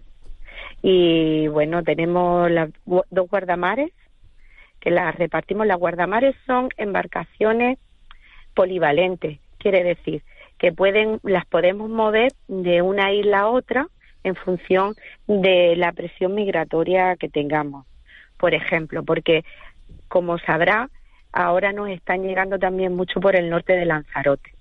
[0.82, 2.50] Y bueno, tenemos
[2.84, 3.92] dos guardamares,
[4.80, 5.66] que las repartimos.
[5.66, 7.78] Las guardamares son embarcaciones
[8.54, 9.38] polivalentes.
[9.58, 10.22] Quiere decir
[10.58, 13.88] que pueden, las podemos mover de una isla a otra
[14.24, 14.94] en función
[15.26, 17.86] de la presión migratoria que tengamos.
[18.36, 19.44] Por ejemplo, porque
[20.08, 20.90] como sabrá,
[21.32, 24.52] ahora nos están llegando también mucho por el norte de Lanzarote.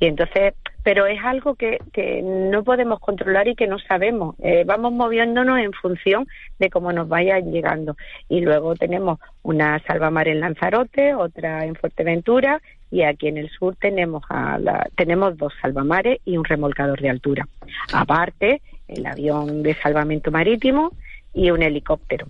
[0.00, 4.36] Y entonces, pero es algo que, que no podemos controlar y que no sabemos.
[4.40, 6.26] Eh, vamos moviéndonos en función
[6.58, 7.96] de cómo nos vayan llegando.
[8.28, 13.76] Y luego tenemos una salvamar en Lanzarote, otra en Fuerteventura y aquí en el sur
[13.76, 17.46] tenemos a la, tenemos dos salvamares y un remolcador de altura.
[17.92, 20.92] Aparte, el avión de salvamento marítimo
[21.34, 22.28] y un helicóptero.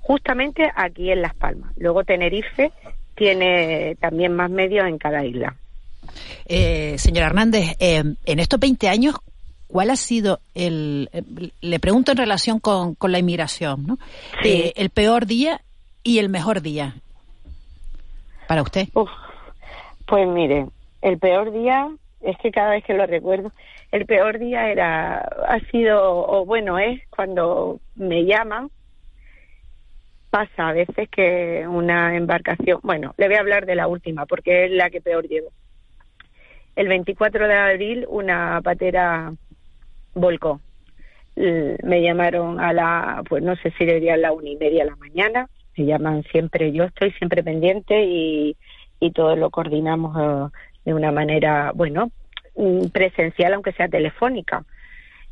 [0.00, 1.72] Justamente aquí en Las Palmas.
[1.76, 2.72] Luego Tenerife
[3.14, 5.56] tiene también más medios en cada isla.
[6.46, 9.16] Eh, señor Hernández, eh, en estos 20 años,
[9.66, 11.22] ¿cuál ha sido el, eh,
[11.60, 13.98] le pregunto en relación con, con la inmigración, ¿no?
[14.42, 14.72] Sí.
[14.76, 15.60] el peor día
[16.02, 16.96] y el mejor día
[18.46, 18.88] para usted?
[20.06, 20.66] pues mire,
[21.02, 21.88] el peor día,
[22.22, 23.52] es que cada vez que lo recuerdo,
[23.92, 28.70] el peor día era, ha sido, o bueno, es cuando me llaman,
[30.30, 34.66] pasa a veces que una embarcación, bueno, le voy a hablar de la última porque
[34.66, 35.48] es la que peor llevo.
[36.78, 39.32] El 24 de abril una patera
[40.14, 40.60] volcó.
[41.34, 44.90] Me llamaron a la, pues no sé si diría a la una y media de
[44.90, 45.48] la mañana.
[45.76, 48.56] Me llaman siempre, yo estoy siempre pendiente y,
[49.00, 50.16] y todo lo coordinamos
[50.52, 52.12] eh, de una manera, bueno,
[52.54, 54.62] mm, presencial, aunque sea telefónica.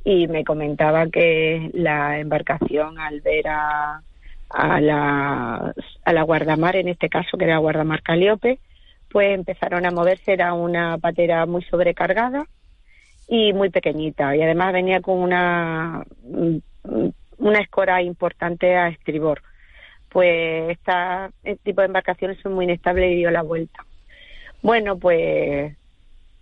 [0.03, 4.03] Y me comentaba que la embarcación, al ver a,
[4.51, 5.73] a, la,
[6.05, 8.59] a la guardamar, en este caso, que era guardamar Caliope,
[9.11, 12.47] pues empezaron a moverse, era una patera muy sobrecargada
[13.29, 16.05] y muy pequeñita y además venía con una
[17.39, 19.43] una escora importante a estribor.
[20.09, 23.85] Pues esta, este tipo de embarcaciones son muy inestables y dio la vuelta.
[24.63, 25.77] Bueno, pues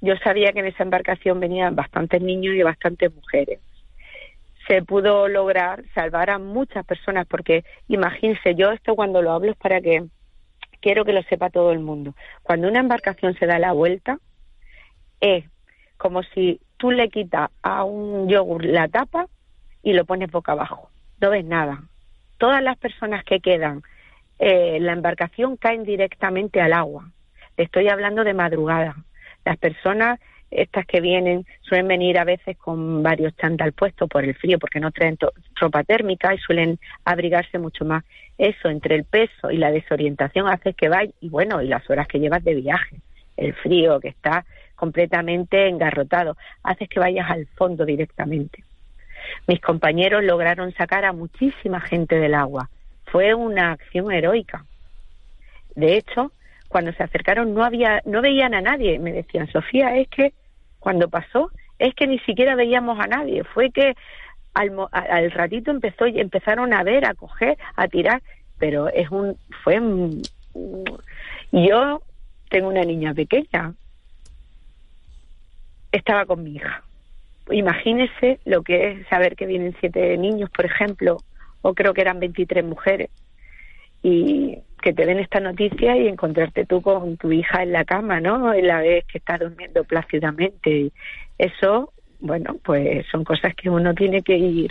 [0.01, 3.61] yo sabía que en esa embarcación venían bastantes niños y bastantes mujeres.
[4.69, 9.57] Se pudo lograr salvar a muchas personas porque imagínense, yo esto cuando lo hablo es
[9.57, 10.05] para que
[10.85, 12.15] quiero que lo sepa todo el mundo.
[12.43, 14.19] Cuando una embarcación se da la vuelta,
[15.19, 15.47] es
[15.97, 19.27] como si tú le quitas a un yogur la tapa
[19.83, 20.91] y lo pones boca abajo.
[21.23, 21.85] No ves nada.
[22.37, 23.83] Todas las personas que quedan
[24.39, 27.11] eh, la embarcación caen directamente al agua.
[27.57, 28.95] estoy hablando de madrugada.
[29.47, 30.21] Las personas
[30.51, 34.81] estas que vienen suelen venir a veces con varios chantal puestos por el frío porque
[34.81, 35.19] no traen
[35.57, 38.05] ropa térmica y suelen abrigarse mucho más.
[38.39, 42.07] Eso entre el peso y la desorientación hace que vaya y bueno, y las horas
[42.07, 42.97] que llevas de viaje,
[43.37, 44.45] el frío que está
[44.77, 48.65] completamente engarrotado, hace que vayas al fondo directamente.
[49.47, 52.69] Mis compañeros lograron sacar a muchísima gente del agua.
[53.07, 54.65] Fue una acción heroica.
[55.75, 56.33] De hecho,
[56.75, 60.33] cuando se acercaron no había no veían a nadie, me decían, "Sofía, es que
[60.81, 63.95] cuando pasó es que ni siquiera veíamos a nadie, fue que
[64.55, 68.21] al, al ratito empezó empezaron a ver, a coger, a tirar,
[68.59, 69.81] pero es un fue
[71.53, 72.03] yo
[72.51, 73.73] tengo una niña pequeña.
[75.93, 76.83] Estaba con mi hija.
[77.53, 81.19] Imagínese lo que es saber que vienen siete niños, por ejemplo,
[81.63, 83.11] o creo que eran 23 mujeres.
[84.05, 88.21] Y que te den esta noticia y encontrarte tú con tu hija en la cama,
[88.21, 88.55] ¿no?
[88.55, 90.93] Y la vez que está durmiendo plácidamente.
[91.39, 94.71] Eso, bueno, pues son cosas que uno tiene que ir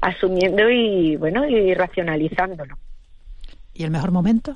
[0.00, 2.76] asumiendo y, bueno, y racionalizándolo.
[3.74, 4.54] ¿Y el mejor momento?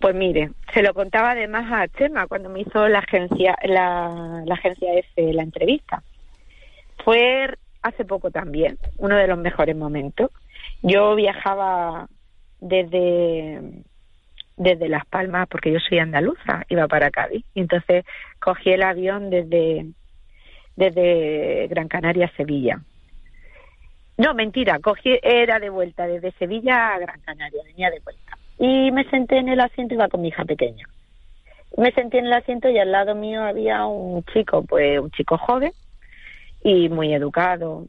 [0.00, 4.54] Pues mire, se lo contaba además a Chema cuando me hizo la agencia, la, la
[4.54, 6.02] agencia F la entrevista.
[7.04, 10.30] Fue hace poco también, uno de los mejores momentos.
[10.82, 12.08] Yo viajaba
[12.64, 13.84] desde
[14.56, 17.44] desde Las Palmas, porque yo soy andaluza, iba para Cádiz.
[17.54, 18.04] Y entonces
[18.40, 19.86] cogí el avión desde,
[20.76, 22.80] desde Gran Canaria a Sevilla.
[24.16, 28.38] No, mentira, cogí, era de vuelta desde Sevilla a Gran Canaria, venía de vuelta.
[28.58, 30.86] Y me senté en el asiento, iba con mi hija pequeña.
[31.76, 35.36] Me senté en el asiento y al lado mío había un chico, pues un chico
[35.36, 35.72] joven
[36.62, 37.86] y muy educado,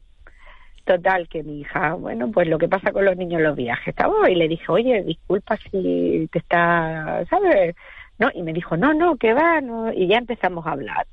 [0.86, 3.88] Total, que mi hija, bueno, pues lo que pasa con los niños en los viajes,
[3.88, 7.74] estaba y le dije, oye, disculpa si te está, ¿sabes?
[8.20, 11.08] No, y me dijo, no, no, que va, no, y ya empezamos a hablar.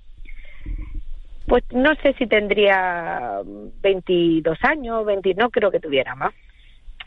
[1.47, 3.41] Pues no sé si tendría
[3.81, 6.35] 22 años, 20, no creo que tuviera más.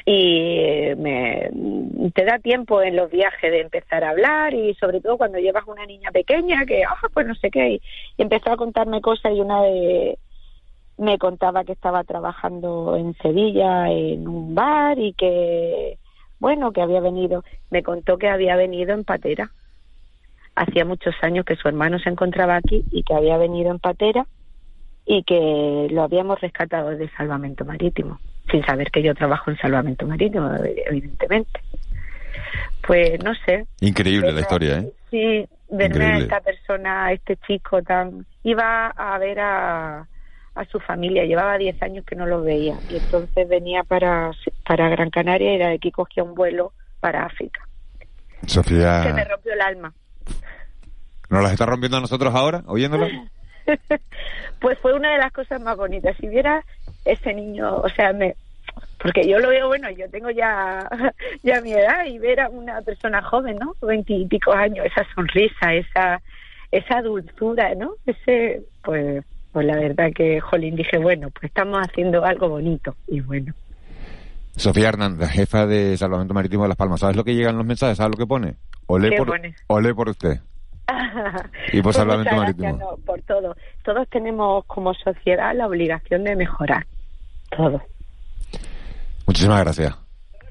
[0.05, 1.49] Y me,
[2.15, 5.65] te da tiempo en los viajes de empezar a hablar y sobre todo cuando llevas
[5.69, 7.81] una niña pequeña que, ah, pues no sé qué, y
[8.19, 10.19] empezó a contarme cosas y una de,
[10.99, 15.99] me contaba que estaba trabajando en Sevilla en un bar y que,
[16.39, 19.51] bueno, que había venido, me contó que había venido en patera.
[20.55, 24.27] hacía muchos años que su hermano se encontraba aquí y que había venido en patera
[25.05, 28.19] y que lo habíamos rescatado de salvamento marítimo,
[28.51, 30.51] sin saber que yo trabajo en salvamento marítimo,
[30.87, 31.61] evidentemente.
[32.87, 33.67] Pues no sé.
[33.81, 34.93] Increíble la historia, ¿eh?
[35.11, 38.25] Sí, verme a esta persona, a este chico tan...
[38.43, 40.07] Iba a ver a,
[40.57, 44.31] a su familia, llevaba 10 años que no lo veía y entonces venía para,
[44.67, 47.61] para Gran Canaria y de aquí cogía un vuelo para África.
[48.47, 49.03] Sofía...
[49.03, 49.93] Se me rompió el alma.
[51.29, 53.07] ¿Nos las está rompiendo a nosotros ahora, oyéndolo?
[54.61, 56.17] pues fue una de las cosas más bonitas.
[56.19, 56.65] Si viera
[57.05, 58.35] ese niño, o sea, me,
[58.99, 60.89] porque yo lo veo, bueno, yo tengo ya,
[61.43, 63.75] ya mi edad y ver a una persona joven, ¿no?
[63.83, 66.23] Veintipico años, esa sonrisa, esa,
[66.71, 67.95] esa dulzura, ¿no?
[68.07, 69.23] Ese, pues,
[69.57, 73.55] pues la verdad que, jolín, dije, bueno, pues estamos haciendo algo bonito y bueno.
[74.55, 77.97] Sofía Hernández, jefa de Salvamento Marítimo de Las Palmas, ¿sabes lo que llegan los mensajes?
[77.97, 78.57] ¿Sabes lo que pone?
[78.87, 80.41] Olé, por, olé por usted.
[81.73, 82.99] y por pues Salvamento Marítimo.
[83.07, 83.57] por todo.
[83.83, 86.85] Todos tenemos como sociedad la obligación de mejorar.
[87.49, 87.81] Todo.
[89.27, 89.97] Muchísimas gracias.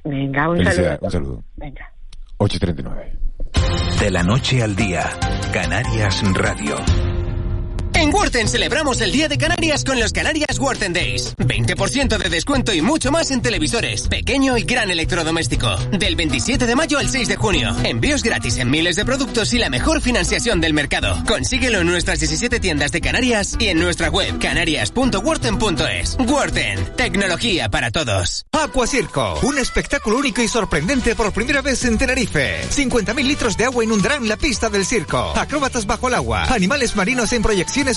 [0.03, 0.97] Venga, un saludo.
[1.01, 1.43] Un saludo.
[1.57, 1.91] Venga.
[2.39, 3.99] 8.39.
[3.99, 5.03] De la noche al día,
[5.53, 6.77] Canarias Radio.
[8.05, 11.35] En Worten celebramos el Día de Canarias con los Canarias Worten Days.
[11.37, 15.75] 20% de descuento y mucho más en televisores, pequeño y gran electrodoméstico.
[15.91, 17.75] Del 27 de mayo al 6 de junio.
[17.83, 21.17] Envíos gratis en miles de productos y la mejor financiación del mercado.
[21.27, 26.17] Consíguelo en nuestras 17 tiendas de Canarias y en nuestra web canarias.worten.es.
[26.27, 28.45] Worten, tecnología para todos.
[28.51, 32.67] Aqua Circo, un espectáculo único y sorprendente por primera vez en Tenerife.
[32.69, 35.33] 50.000 litros de agua inundarán la pista del circo.
[35.35, 37.41] Acróbatas bajo el agua, animales marinos en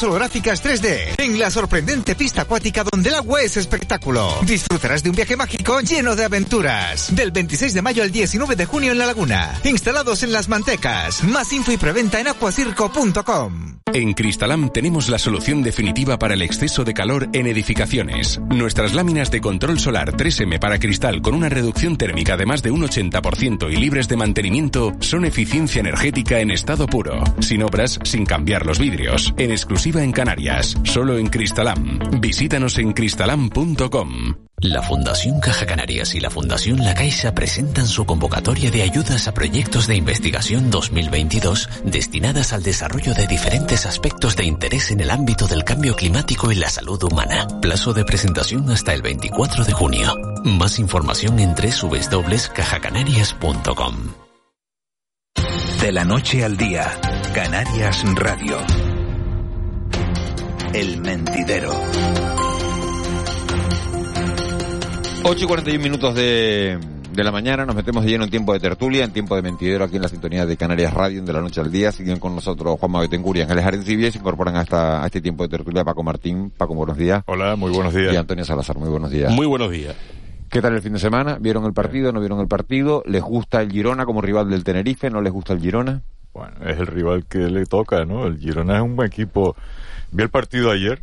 [0.02, 4.34] holográficas 3D en la sorprendente pista acuática donde el agua es espectáculo.
[4.42, 7.14] Disfrutarás de un viaje mágico lleno de aventuras.
[7.14, 9.58] Del 26 de mayo al 19 de junio en La Laguna.
[9.64, 11.24] Instalados en Las Mantecas.
[11.24, 13.78] Más info y preventa en acuacirco.com.
[13.94, 18.38] En Cristalam tenemos la solución definitiva para el exceso de calor en edificaciones.
[18.50, 22.70] Nuestras láminas de control solar 3M para cristal con una reducción térmica de más de
[22.70, 27.24] un 80% y libres de mantenimiento son eficiencia energética en estado puro.
[27.40, 29.32] Sin obras, sin cambiar los vidrios.
[29.38, 32.20] En exclusiva en Canarias, solo en Cristalam.
[32.20, 34.34] Visítanos en cristalam.com.
[34.60, 39.32] La Fundación Caja Canarias y la Fundación La Caixa presentan su convocatoria de ayudas a
[39.32, 45.46] proyectos de investigación 2022 destinadas al desarrollo de diferentes aspectos de interés en el ámbito
[45.46, 47.46] del cambio climático y la salud humana.
[47.62, 50.14] Plazo de presentación hasta el 24 de junio.
[50.44, 53.94] Más información en www.cajacanarias.com.
[55.80, 56.90] De la noche al día,
[57.32, 58.87] Canarias Radio.
[60.74, 61.70] El mentidero.
[65.24, 66.78] 8 y 41 minutos de,
[67.12, 69.84] de la mañana, nos metemos de lleno en tiempo de tertulia, en tiempo de mentidero
[69.84, 71.92] aquí en la sintonía de Canarias Radio, de la noche al día.
[71.92, 75.20] Siguen con nosotros Juan Mabetencur y Ángeles Arencibia y se incorporan a, esta, a este
[75.20, 76.50] tiempo de tertulia Paco Martín.
[76.56, 77.22] Paco, buenos días.
[77.26, 78.12] Hola, muy buenos días.
[78.14, 79.32] Y Antonio Salazar, muy buenos días.
[79.32, 79.96] Muy buenos días.
[80.50, 81.36] ¿Qué tal el fin de semana?
[81.38, 82.10] ¿Vieron el partido?
[82.10, 83.02] ¿No vieron el partido?
[83.04, 85.10] ¿Les gusta el Girona como rival del Tenerife?
[85.10, 86.02] ¿No les gusta el Girona?
[86.32, 88.26] Bueno, es el rival que le toca, ¿no?
[88.26, 89.56] El Girona es un buen equipo.
[90.12, 91.00] Vi el partido ayer.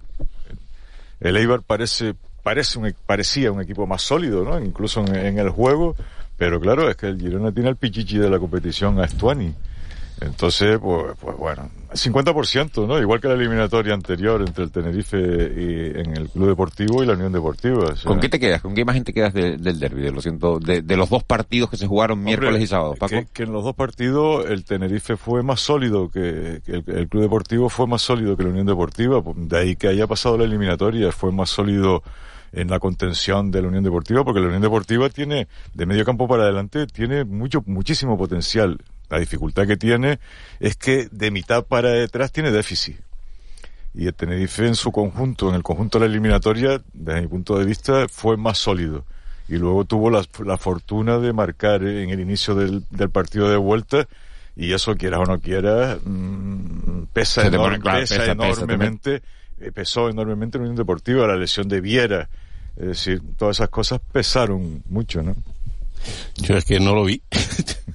[1.19, 4.63] El Eibar parece parece un, parecía un equipo más sólido, ¿no?
[4.63, 5.95] Incluso en, el juego,
[6.37, 9.51] pero claro, es que el Girona tiene el pichichi de la competición a Estuani.
[10.21, 12.99] Entonces, pues, pues bueno, 50%, ¿no?
[12.99, 17.13] Igual que la eliminatoria anterior entre el Tenerife y en el Club Deportivo y la
[17.13, 17.93] Unión Deportiva.
[18.03, 18.61] ¿Con qué te quedas?
[18.61, 20.01] ¿Con qué imagen te quedas del derby?
[20.01, 23.15] De, lo siento, de, los dos partidos que se jugaron miércoles y sábado, Paco.
[23.33, 27.87] Que, en los dos partidos el Tenerife fue más sólido que, el, Club Deportivo fue
[27.87, 29.21] más sólido que la Unión Deportiva.
[29.35, 32.03] De ahí que haya pasado la eliminatoria, fue más sólido
[32.51, 36.27] en la contención de la Unión Deportiva, porque la Unión Deportiva tiene, de medio campo
[36.27, 38.79] para adelante, tiene mucho, muchísimo potencial.
[39.09, 40.19] La dificultad que tiene
[40.59, 42.97] es que de mitad para detrás tiene déficit.
[43.93, 47.57] Y el Tenerife en su conjunto, en el conjunto de la eliminatoria, desde mi punto
[47.57, 49.05] de vista, fue más sólido.
[49.47, 50.23] Y luego tuvo la,
[50.57, 54.07] fortuna de marcar en el inicio del, partido de vuelta
[54.55, 57.43] y eso quieras o no quieras mm, pesa,
[57.83, 59.21] pesa, enormemente
[59.59, 62.29] eh, pesó enormemente en la Unión Deportiva la lesión de Viera
[62.75, 65.35] es decir, todas esas cosas pesaron mucho, ¿no?
[66.35, 67.21] Yo es que no lo vi.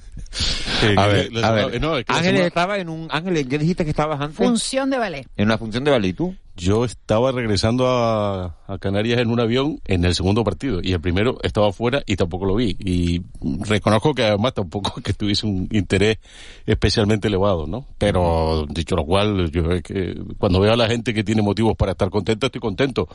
[0.97, 2.05] a ver, a ver.
[2.07, 3.07] Ángeles estaba en un...
[3.11, 4.37] Ángeles, ¿qué dijiste que estabas antes?
[4.37, 5.27] Función de ballet.
[5.37, 6.35] En una función de ballet, ¿y tú?
[6.61, 11.39] Yo estaba regresando a, Canarias en un avión en el segundo partido y el primero
[11.43, 12.77] estaba afuera y tampoco lo vi.
[12.79, 13.21] Y
[13.67, 16.19] reconozco que además tampoco que tuviese un interés
[16.65, 17.85] especialmente elevado, ¿no?
[17.97, 21.75] Pero dicho lo cual, yo es que cuando veo a la gente que tiene motivos
[21.75, 23.09] para estar contenta, estoy contento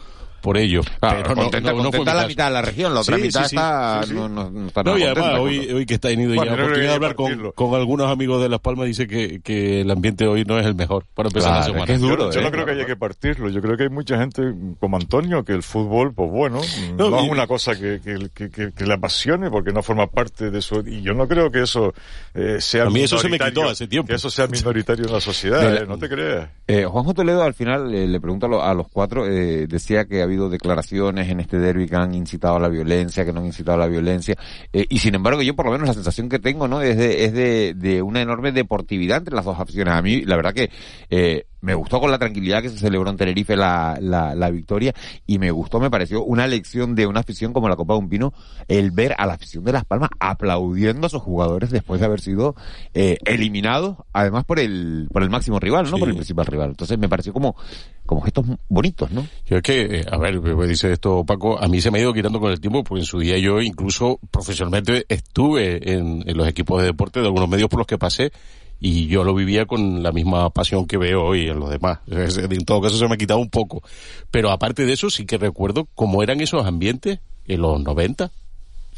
[0.47, 0.81] por ello.
[1.01, 4.69] pero contenta, no, contenta la mitad de la región, la otra mitad está, no, no,
[4.69, 7.51] está no, y además, hoy, hoy que está tenido ya la oportunidad de hablar con,
[7.53, 10.75] con, algunos amigos de Las Palmas, dice que, que el ambiente hoy no es el
[10.75, 11.93] mejor para empezar la semana.
[11.93, 12.51] Es duro, yo, no ¿eh?
[12.53, 12.97] creo que haya que
[13.37, 14.43] Yo creo que hay mucha gente
[14.81, 16.61] como Antonio que el fútbol, pues bueno,
[16.97, 20.83] no, es una cosa que, que, que, le apasione porque no forma parte de su...
[20.87, 21.93] Y yo no creo que eso
[22.35, 24.09] eh, sea A mí eso se me quitó hace tiempo.
[24.09, 25.87] Que eso sea minoritario en la sociedad, ¿eh?
[25.87, 26.49] no te creas.
[26.67, 31.29] Eh, Juanjo Toledo al final le pregunta a los cuatro, decía que ha habido declaraciones
[31.29, 33.87] en este derby que han incitado a la violencia, que no han incitado a la
[33.87, 34.37] violencia.
[34.73, 36.83] y sin embargo, yo por lo menos la sensación que tengo, ¿no?
[36.83, 39.95] Es de, es de, de una enorme deportividad entre las dos aficiones.
[39.95, 40.71] A mí, la verdad que
[41.11, 44.95] eh, me gustó con la tranquilidad que se celebró en Tenerife la, la, victoria
[45.27, 48.09] y me gustó, me pareció una lección de una afición como la Copa de un
[48.09, 48.33] Pino,
[48.69, 52.21] el ver a la afición de Las Palmas aplaudiendo a sus jugadores después de haber
[52.21, 52.55] sido
[52.95, 56.71] eh, eliminados, además por el, por el máximo rival, no por el principal rival.
[56.71, 57.57] Entonces me pareció como,
[58.07, 59.27] como gestos bonitos, ¿no?
[59.47, 62.15] Yo es que, eh, a ver, dice esto Paco, a mí se me ha ido
[62.15, 66.47] quitando con el tiempo porque en su día yo incluso profesionalmente estuve en, en los
[66.47, 68.31] equipos de deporte de algunos medios por los que pasé
[68.81, 72.01] y yo lo vivía con la misma pasión que veo hoy en los demás.
[72.09, 73.83] En todo caso se me ha quitado un poco.
[74.31, 78.31] Pero aparte de eso sí que recuerdo cómo eran esos ambientes en los 90.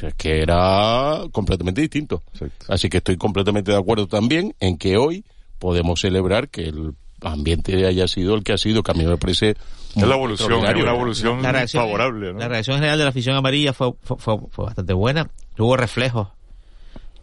[0.01, 2.23] es que era completamente distinto.
[2.69, 5.25] Así que estoy completamente de acuerdo también en que hoy
[5.59, 9.17] podemos celebrar que el ambiente haya sido el que ha sido, que a mí me
[9.17, 9.57] parece...
[9.97, 12.33] Es la evolución, es una evolución favorable.
[12.35, 14.17] La reacción general de la afición amarilla fue, fue,
[14.51, 15.29] fue bastante buena.
[15.57, 16.29] Hubo reflejos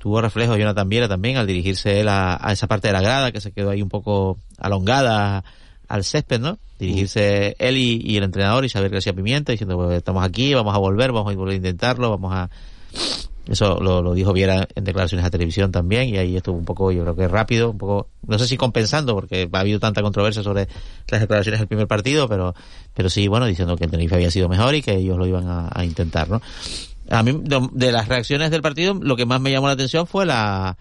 [0.06, 3.42] tuvo reflejo Jonathan Viera también al dirigirse él a, esa parte de la grada que
[3.42, 5.44] se quedó ahí un poco alongada
[5.88, 6.60] al césped, ¿no?
[6.78, 11.12] Dirigirse él y, el entrenador Xavier García Pimienta diciendo, pues, estamos aquí, vamos a volver,
[11.12, 12.52] vamos a volver a intentarlo, vamos a...
[13.48, 17.02] Eso lo, dijo Viera en declaraciones a televisión también y ahí estuvo un poco, yo
[17.02, 20.68] creo que rápido, un poco, no sé si compensando porque ha habido tanta controversia sobre
[21.10, 22.54] las declaraciones del primer partido, pero,
[22.94, 25.46] pero sí, bueno, diciendo que el Tenerife había sido mejor y que ellos lo iban
[25.48, 26.44] a intentar, ¿no?
[27.10, 30.26] A mí, de, las reacciones del partido, lo que más me llamó la atención fue
[30.26, 30.78] la,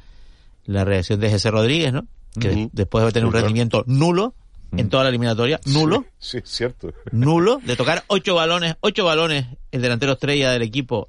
[0.64, 2.07] la reacción de Jesse Rodríguez, ¿no?
[2.41, 4.35] Que después de tener un rendimiento nulo
[4.77, 6.05] en toda la eliminatoria, nulo.
[6.18, 6.93] Sí, cierto.
[7.12, 11.09] Nulo, de tocar ocho balones, ocho balones, el delantero estrella del equipo,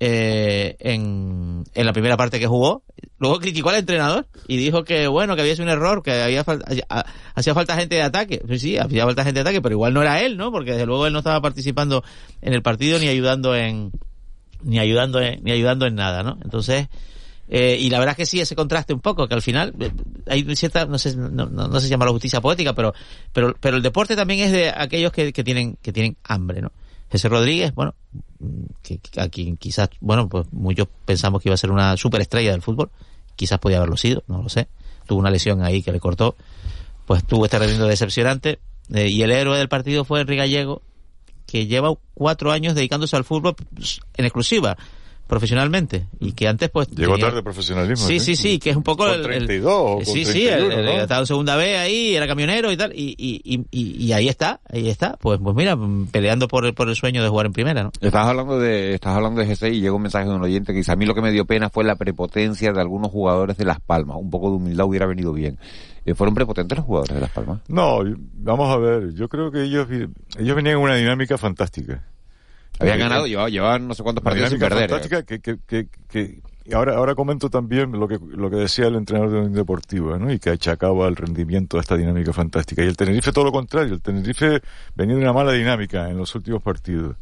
[0.00, 2.82] eh, en, en la primera parte que jugó.
[3.18, 6.44] Luego criticó al entrenador y dijo que, bueno, que había sido un error, que había
[7.34, 8.42] hacía falta gente de ataque.
[8.46, 10.50] Pues sí, hacía falta gente de ataque, pero igual no era él, ¿no?
[10.50, 12.02] Porque desde luego él no estaba participando
[12.42, 13.92] en el partido ni ayudando en,
[14.62, 16.38] ni ayudando en, ni ayudando en nada, ¿no?
[16.42, 16.88] Entonces,
[17.48, 19.92] eh, y la verdad es que sí, ese contraste un poco, que al final eh,
[20.26, 22.92] hay cierta, no sé, no, no, no se llama la justicia poética, pero,
[23.32, 26.72] pero, pero el deporte también es de aquellos que, que tienen, que tienen hambre, ¿no?
[27.10, 27.94] José Rodríguez, bueno,
[28.82, 32.62] que, a quien quizás, bueno, pues muchos pensamos que iba a ser una superestrella del
[32.62, 32.90] fútbol,
[33.36, 34.68] quizás podía haberlo sido, no lo sé,
[35.06, 36.36] tuvo una lesión ahí que le cortó,
[37.06, 38.58] pues tuvo este rendimiento decepcionante,
[38.92, 40.82] eh, y el héroe del partido fue Enrique Gallego,
[41.56, 43.54] que lleva cuatro años dedicándose al fútbol
[44.16, 44.76] en exclusiva
[45.26, 49.08] profesionalmente y que antes pues llegó tarde profesionalismo sí sí sí que es un poco
[49.08, 53.16] el, 32 sí sí el, estaba en segunda B ahí era camionero y tal y,
[53.18, 55.76] y, y, y, ahí está ahí está pues pues mira
[56.12, 59.16] peleando por el, por el sueño de jugar en primera no estás hablando de estás
[59.16, 61.14] hablando de GC y llegó un mensaje de un oyente que dice a mí lo
[61.14, 64.50] que me dio pena fue la prepotencia de algunos jugadores de Las Palmas un poco
[64.50, 67.60] de humildad hubiera venido bien eh, ¿Fueron prepotentes los jugadores de Las Palmas?
[67.68, 67.98] No,
[68.34, 72.04] vamos a ver, yo creo que ellos, ellos venían en una dinámica fantástica.
[72.78, 74.90] Habían eh, ganado, eh, llevaban, no sé cuántos partidos sin perder.
[74.90, 76.40] Fantástica que, que, que, que
[76.74, 80.32] ahora, ahora comento también lo que, lo que decía el entrenador de un deportivo, ¿no?
[80.32, 82.82] Y que achacaba el rendimiento de esta dinámica fantástica.
[82.82, 83.94] Y el Tenerife todo lo contrario.
[83.94, 84.60] El Tenerife
[84.94, 87.16] venía de una mala dinámica en los últimos partidos.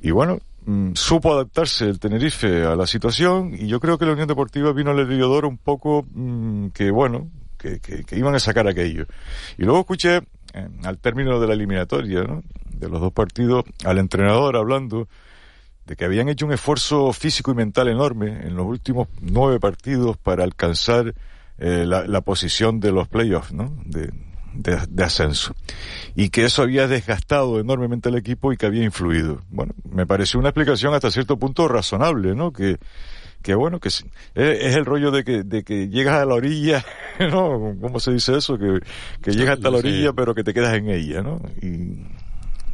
[0.00, 4.12] Y bueno, mm, supo adaptarse el Tenerife a la situación y yo creo que la
[4.12, 7.30] Unión Deportiva vino al Heliodoro un poco mm, que, bueno,
[7.62, 9.06] que, iban a sacar aquello.
[9.56, 10.22] Y luego escuché,
[10.54, 12.24] eh, al término de la eliminatoria,
[12.70, 15.08] de los dos partidos, al entrenador hablando
[15.86, 20.16] de que habían hecho un esfuerzo físico y mental enorme en los últimos nueve partidos
[20.16, 21.14] para alcanzar
[21.58, 23.76] eh, la, posición de los playoffs, ¿no?
[23.84, 24.12] De,
[24.54, 25.54] de, ascenso.
[26.14, 29.42] Y que eso había desgastado enormemente al equipo y que había influido.
[29.50, 32.52] Bueno, me pareció una explicación hasta cierto punto razonable, ¿no?
[32.52, 32.78] Que,
[33.42, 36.84] que bueno, que es, el rollo de que, de que llegas a la orilla,
[37.18, 37.76] ¿no?
[37.80, 38.56] ¿Cómo se dice eso?
[38.58, 38.80] Que,
[39.22, 41.40] que llegas hasta la orilla pero que te quedas en ella, ¿no?
[41.60, 41.98] Y,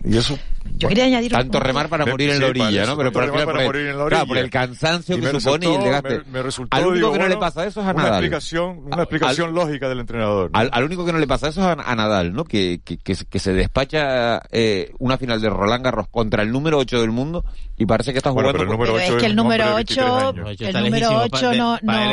[0.04, 0.38] Y eso.
[0.76, 2.96] Yo quería añadir Tanto remar para morir en la orilla, ¿no?
[2.96, 5.74] Pero para por el- morir en la claro, por el cansancio Y que supone y
[5.74, 6.18] el desgaste.
[6.18, 8.12] Me, me resultó, al único digo, que no le pasa eso es a una Nadal.
[8.24, 10.50] explicación, una Al- explicación lógica del entrenador.
[10.52, 10.58] ¿no?
[10.58, 12.44] Al, al único que no le pasa eso es a, a Nadal, ¿no?
[12.44, 16.52] Que, que, que, se- que se despacha eh, una final de Roland Garros contra el
[16.52, 17.44] número 8 del mundo
[17.78, 18.76] y parece que está Bueno, jugando...
[18.76, 20.60] pero el Pero es que el número de 23 8, años.
[20.60, 21.50] el número lejísimo, 8 pa-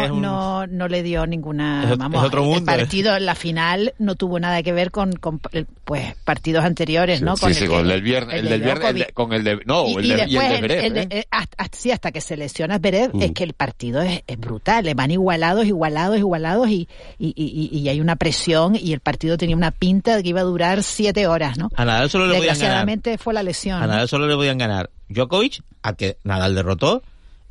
[0.08, 2.78] de- no, le dio ninguna, Es- es vamos, otro el mundo, ¿eh?
[2.78, 5.40] partido, la final no tuvo nada que ver con, con
[5.84, 7.36] pues partidos anteriores, ¿no?
[7.36, 9.60] Sí, sí, con el del viernes, el, de del viernes, el de- con el de,
[9.66, 11.08] no, y, el y de, y el de el de- ¿eh?
[11.12, 12.80] eh, hasta, hasta- sí, hasta que se lesiona
[13.14, 13.22] Mm.
[13.22, 16.88] es que el partido es, es brutal, van igualados, igualados, igualados y,
[17.20, 20.42] y, y, y hay una presión y el partido tenía una pinta de que iba
[20.42, 21.70] a durar siete horas, ¿no?
[21.76, 22.58] A Nadal solo le podían ganar.
[22.58, 23.82] Desgraciadamente fue la lesión.
[23.82, 27.04] A Nadal solo le podían ganar Djokovic, al que Nadal derrotó,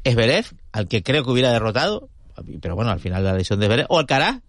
[0.04, 2.08] Esberev, al que creo que hubiera derrotado,
[2.60, 4.40] pero bueno, al final la lesión de Esberev, o Alcaraz,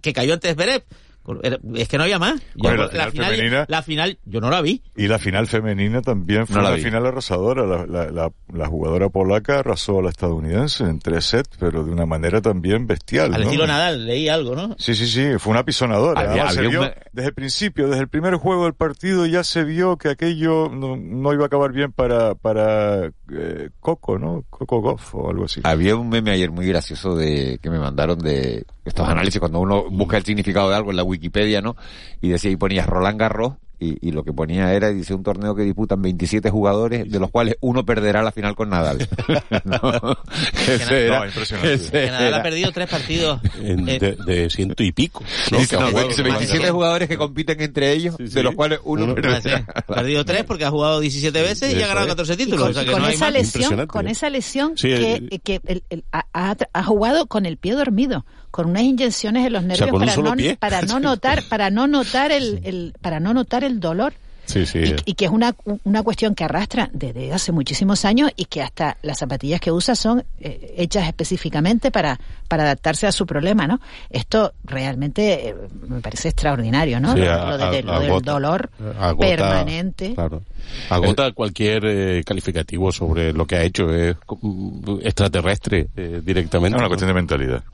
[0.00, 0.82] que cayó antes Esberev.
[1.74, 2.34] Es que no había más.
[2.54, 4.82] Yo- Bueno, la final femenina- la final, yo no la vi.
[4.96, 6.82] Y la final femenina también fue No la una vi.
[6.84, 7.66] final arrasadora.
[7.66, 11.90] La, la, la, la jugadora polaca arrasó a la estadounidense en tres sets, pero de
[11.90, 13.34] una manera también bestial.
[13.34, 13.46] Al ¿no?
[13.46, 14.76] estilo Nadal, leí algo, ¿no?
[14.78, 16.20] Sí, sí, sí, fue una pisonadora.
[16.20, 19.24] Había- Además, se había vio un- desde el principio, desde el primer juego del partido,
[19.24, 24.18] ya se vio que aquello no, no iba a acabar bien para, para eh, Coco,
[24.18, 24.44] ¿no?
[24.50, 25.62] Coco Goff o algo así.
[25.64, 29.88] Había un meme ayer muy gracioso de que me mandaron de estos análisis cuando uno
[29.90, 31.74] busca el significado de algo en la Wikipedia, ¿no?
[32.20, 35.54] Y decía y ponías Roland Garros y, y lo que ponía era dice un torneo
[35.54, 38.98] que disputan 27 jugadores de los cuales uno perderá la final con Nadal.
[39.64, 40.16] no,
[40.68, 41.74] ese era- No, impresionante.
[41.74, 43.40] ese Que Nadal era- ha perdido tres partidos.
[43.62, 45.22] En- Eh, de, de ciento y pico.
[45.52, 45.58] ¿no?
[45.58, 46.74] Dice, Que ha no, jugado dice Roland 27 Garros.
[46.74, 48.34] jugadores que compiten entre ellos, Sí, sí.
[48.34, 49.40] de los cuales uno, Uno- perderá.
[49.40, 49.50] Sí.
[49.74, 52.12] Ha perdido tres porque ha jugado 17 veces y ha ganado es.
[52.12, 52.60] 14 Y títulos.
[52.60, 55.38] con, o sea y que con no hay esa lesión, con esa lesión que, eh,
[55.42, 59.52] que el- el- ha, ha- ha jugado con el pie dormido, con unas inyecciones en
[59.52, 63.20] los nervios con un para, no, para no notar, para no notar el, el- para
[63.20, 64.14] no notar el dolor.
[64.46, 64.78] Sí, sí.
[64.78, 68.62] Y, y que es una, una cuestión que arrastra desde hace muchísimos años y que
[68.62, 72.18] hasta las zapatillas que usa son eh, hechas específicamente para,
[72.48, 73.80] para adaptarse a su problema, ¿no?
[74.08, 75.54] Esto realmente eh,
[75.88, 77.12] me parece extraordinario, ¿no?
[77.14, 80.14] Sí, lo, a- lo de- a- lo del dolor agota- permanente.
[80.14, 80.42] Claro.
[80.90, 83.90] Agota cualquier eh, calificativo sobre lo que ha hecho.
[83.92, 84.16] Es
[85.02, 86.76] extraterrestre eh, directamente.
[86.76, 86.88] Es una ¿no?
[86.88, 87.64] cuestión de mentalidad.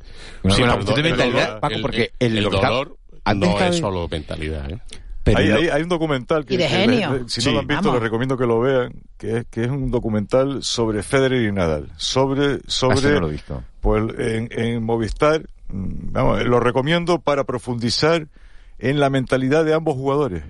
[0.42, 2.96] Una, Sí, una pero cuestión de el mentalidad, Paco, porque el, está- dolor
[3.36, 4.70] no es solo mentalidad.
[4.70, 4.78] ¿eh?
[5.24, 7.12] Pero hay, lo- hay, hay un documental que, Y de que genio.
[7.12, 7.48] le- le- si Sí.
[7.48, 7.94] no lo han visto Vamos.
[7.94, 11.90] les recomiendo que lo vean que es, que es un documental sobre Federer y Nadal
[11.96, 13.62] sobre Ah, sobre ese no lo he visto.
[13.80, 18.26] pues en, en Movistar mm, vamos, lo recomiendo para profundizar
[18.78, 20.42] en la mentalidad de ambos jugadores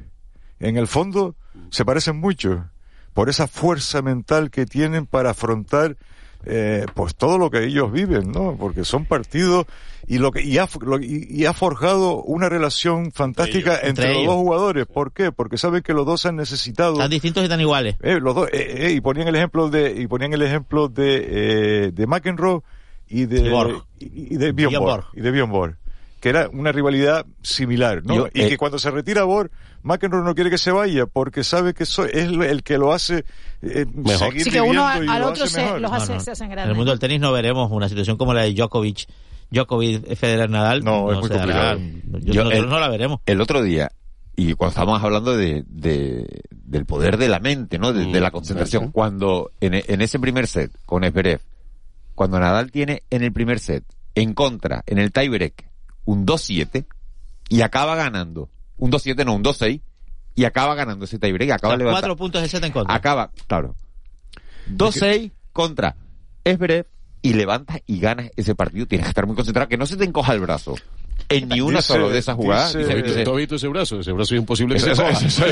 [0.61, 1.35] en el fondo
[1.70, 2.66] se parecen mucho
[3.12, 5.97] por esa fuerza mental que tienen para afrontar
[6.45, 8.57] eh, pues todo lo que ellos viven, ¿no?
[8.59, 9.66] Porque son partidos
[10.07, 14.05] y lo que y ha, lo- y, y ha forjado una relación fantástica ellos, entre,
[14.07, 14.86] entre los dos jugadores.
[14.86, 15.30] ¿Por qué?
[15.32, 17.97] Porque saben que los dos han necesitado Están distintos y están iguales.
[18.03, 21.86] eh, los dos, eh, eh, y ponían el ejemplo de y ponían el ejemplo de
[21.86, 22.61] eh, de McEnroe
[23.09, 23.84] y de Y Borg.
[24.01, 25.07] y, y de Bjorn Bjorn Borg, Borg.
[25.14, 25.76] y de Bjorn Borg,
[26.23, 28.14] que era una rivalidad similar, ¿no?
[28.14, 29.51] Yo, y eh, que cuando se retira Borg,
[29.83, 33.25] McEnroe no quiere que se vaya porque sabe que so- es el que lo hace
[33.61, 34.29] eh, Mejor.
[34.29, 35.81] seguir Así que uno al lo otro hace se, mejor.
[35.81, 36.20] los No, hace, no.
[36.20, 39.09] se hacen En el mundo del tenis no veremos una situación como la de Djokovic,
[39.51, 40.85] Djokovic, Federer, Nadal.
[40.85, 41.79] No, es muy complicado.
[41.79, 43.18] Yo- Yo- nosotros el- no la veremos.
[43.27, 43.91] el otro día,
[44.37, 47.93] y cuando estábamos hablando de, de- del poder de la mente, ¿no?
[47.93, 48.93] De, de la concentración, Ujú.
[48.93, 51.41] cuando en, en ese primer set con Esberev,
[52.14, 53.83] cuando Nadal tiene en el primer set,
[54.14, 55.64] en contra, en el tiebreak,
[56.05, 56.84] un 2-7,
[57.48, 58.48] y acaba ganando,
[58.78, 59.80] un 2-7 no, un 2-6,
[60.34, 62.00] y acaba ganando ese tiebreak, O acaba sea, levantando.
[62.09, 62.94] cuatro puntos de set en contra.
[62.94, 63.76] Acaba, claro.
[64.70, 65.96] 2-6 contra
[66.44, 66.86] Esberev
[67.20, 68.86] y levantas y ganas ese partido.
[68.86, 70.74] Tienes que estar muy concentrado, que no se te encoja el brazo.
[71.28, 72.74] En ni una Dice- solo de esas jugadas.
[72.74, 74.00] dice- Dice- dice- ¿Tú has visto ese brazo?
[74.00, 75.26] Ese brazo es imposible que Eso- se coja.
[75.26, 75.44] eso-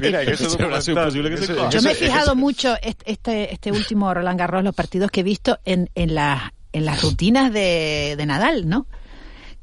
[0.00, 1.70] Mira, en ese Ese brazo es documental- imposible que se ese- coja.
[1.70, 5.24] Yo me he fijado mucho est- este, este último Roland Garros, los partidos que he
[5.24, 8.86] visto en, en, la- en las rutinas de, de Nadal, ¿no?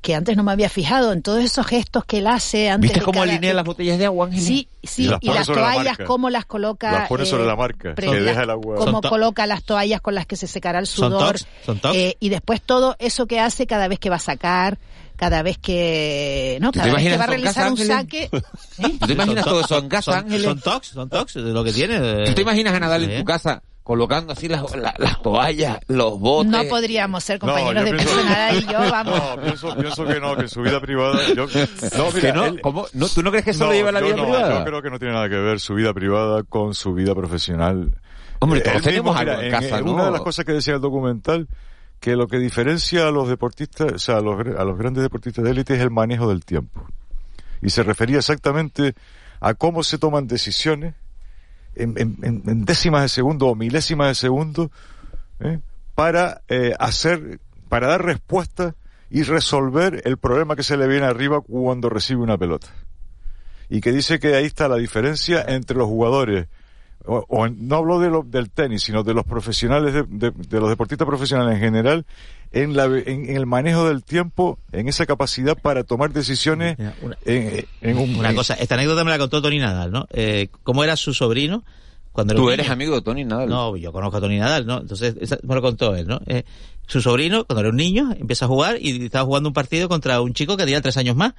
[0.06, 3.00] Que antes no me había fijado en todos esos gestos que él hace antes ¿Viste
[3.00, 4.42] de cómo cada- alinea las botellas de agua, Ángel?
[4.42, 6.06] Sí, sí, Y las y las sobre la toallas, marca.
[6.06, 6.92] cómo las coloca.
[6.92, 8.76] Las pone sobre eh, la marca, pre- que la- deja el agua.
[8.78, 11.38] Cómo Son coloca las toallas con las que se secará el Son sudor.
[11.66, 11.96] son tocs.
[11.98, 14.78] eh, y después todo eso que hace cada vez que va a sacar,
[15.16, 16.58] cada vez que.
[16.62, 16.68] ¿no?
[16.72, 18.24] ¿Tú te Cada vez que imaginas va a realizar un saque.
[18.26, 18.30] ¿eh?
[19.00, 20.44] ¿Tú te imaginas Son todo to- eso en casa, son, Ángeles?
[20.46, 22.26] Son tocs, son tocs de lo que tiene.
[22.26, 26.20] ¿Tú te imaginas a Nadal en tu casa colocando así las, la- las toallas, los
[26.20, 26.52] botes?
[26.52, 29.18] No podríamos ser compañeros de pienso- piso Nadal y yo, vamos.
[29.38, 31.20] No, pienso, pienso que no, que su vida privada.
[31.36, 31.46] Yo,
[31.98, 32.46] no, ¿Que mira, no?
[32.46, 32.88] él- ¿Cómo?
[32.94, 33.08] ¿No?
[33.08, 34.60] ¿Tú no crees que eso no, lo lleva a la vida no, privada?
[34.60, 37.96] Yo creo que no tiene nada que ver su vida privada con su vida profesional.
[38.40, 39.94] Hombre, Eh, todos él tenemos mismo, algo mira, en casa, ¿no?
[39.94, 41.48] Una de las cosas que decía el documental,
[42.00, 45.46] que lo que diferencia a los deportistas, o sea, a los, a los grandes deportistas
[45.46, 46.86] de élite es el manejo del tiempo.
[47.62, 48.96] Y se refería exactamente
[49.40, 50.96] a cómo se toman decisiones
[51.76, 54.72] en, décimas de segundo o milésimas de segundo
[55.40, 55.60] ¿eh?
[55.94, 58.76] para eh, hacer, para dar respuesta
[59.10, 62.68] y resolver el problema que se le viene arriba cuando recibe una pelota.
[63.70, 66.48] Y que dice que ahí está la diferencia entre los jugadores,
[67.06, 70.32] o, o en- no hablo de lo- del tenis, sino de los profesionales, de, de-
[70.32, 72.06] de los deportistas profesionales en general,
[72.52, 76.78] en, la, en, en el manejo del tiempo, en esa capacidad para tomar decisiones
[77.26, 78.16] en, en un...
[78.16, 80.08] Una cosa, esta anécdota me la contó Tony Nadal, ¿no?
[80.12, 81.64] Eh, ¿Cómo era su sobrino?
[82.14, 82.74] Cuando era Tú un eres niño?
[82.74, 83.50] amigo de Tony Nadal.
[83.50, 84.80] No, yo conozco a Tony Nadal, ¿no?
[84.80, 86.22] Entonces, esa- me lo contó él, ¿no?
[86.28, 86.44] Eh,
[86.88, 90.22] su sobrino, cuando era un niño, empieza a jugar y estaba jugando un partido contra
[90.22, 91.34] un chico que tenía tres años más.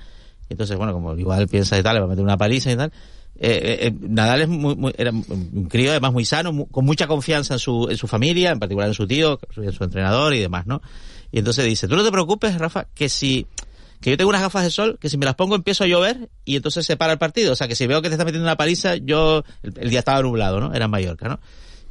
[0.51, 2.93] Entonces, bueno, como igual piensa y tal, le va a meter una paliza y tal.
[3.39, 7.07] Eh, eh, eh, Nadal es muy, muy- era un crío además muy sano, con mucha
[7.07, 10.41] confianza en su, en su familia, en particular en su tío, en su entrenador y
[10.41, 10.81] demás, ¿no?
[11.33, 13.47] Y entonces dice, tú no te preocupes, Rafa, que si,
[14.01, 16.31] que yo tengo unas gafas de sol, que si me las pongo empiezo a llover
[16.45, 17.53] y entonces se para el partido.
[17.53, 20.23] O sea, que si veo que te está metiendo una paliza, yo, el, día estaba
[20.23, 20.73] nublado, ¿no?
[20.73, 21.41] Era en Mallorca, ¿no?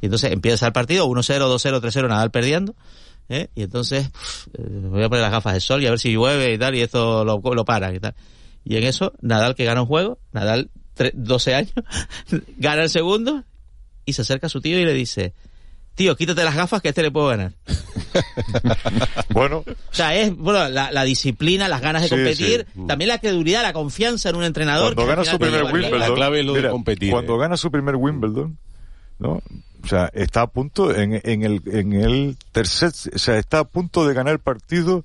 [0.00, 2.74] Y entonces empieza el partido, 1-0, 2-0, 3-0, Nadal perdiendo.
[3.28, 3.48] ¿eh?
[3.54, 6.12] Y entonces pff, me voy a poner las gafas de sol y a ver si
[6.12, 8.14] llueve y tal, y esto lo, lo para y tal.
[8.64, 10.70] Y en eso, Nadal que gana un juego, Nadal,
[11.14, 11.72] 12 años,
[12.56, 13.44] gana el segundo
[14.04, 15.34] y se acerca a su tío y le dice,
[15.94, 17.52] tío, quítate las gafas que a este le puedo ganar.
[19.30, 19.58] bueno.
[19.66, 22.86] O sea, es bueno, la, la disciplina, las ganas de Sí, competir, sí.
[22.86, 24.94] también la credulidad, la confianza en un entrenador.
[24.94, 25.64] Cuando gana su primer.
[25.64, 26.70] Wimbledon, mira,
[27.10, 28.58] Cuando gana su primer Wimbledon,
[29.18, 29.42] ¿no?
[29.82, 33.64] O sea, está a punto en, en el en el tercer, o sea, está a
[33.64, 35.04] punto de ganar el partido.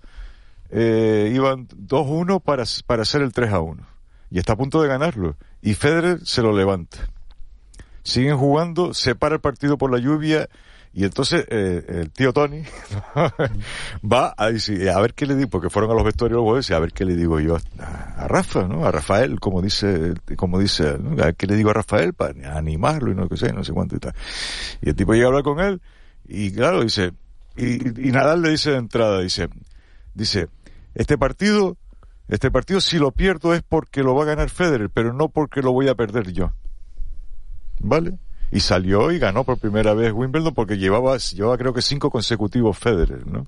[0.74, 3.78] Eh, iban 2-1 para para hacer el 3-1
[4.32, 6.98] y está a punto de ganarlo y Federer se lo levanta.
[8.04, 10.50] Siguen jugando, se para el partido por la lluvia
[10.94, 12.64] y entonces eh, el tío Tony
[14.04, 16.92] va a decir, a ver qué le digo, porque fueron a los vestuarios a ver
[16.92, 18.86] qué le digo yo a, Rafa, ¿no?
[18.86, 20.90] A Rafael, como dice, como dice.
[20.90, 23.96] A ver qué le digo a Rafael para animarlo y no sé, no sé cuánto
[23.96, 24.14] y tal.
[24.82, 25.82] Y el tipo llega a hablar con él
[26.28, 27.12] y claro, dice,
[27.56, 29.48] y, y Nadal le dice de entrada, dice,
[30.14, 30.50] dice,
[30.94, 31.78] este partido,
[32.32, 35.62] este partido si lo pierdo es porque lo va a ganar Federer, pero no porque
[35.62, 36.54] lo voy a perder yo.
[37.82, 38.14] ¿Vale?
[38.54, 42.78] Y salió y ganó por primera vez Wimbledon porque llevaba, llevaba creo que cinco consecutivos
[42.78, 43.46] Federer, ¿no?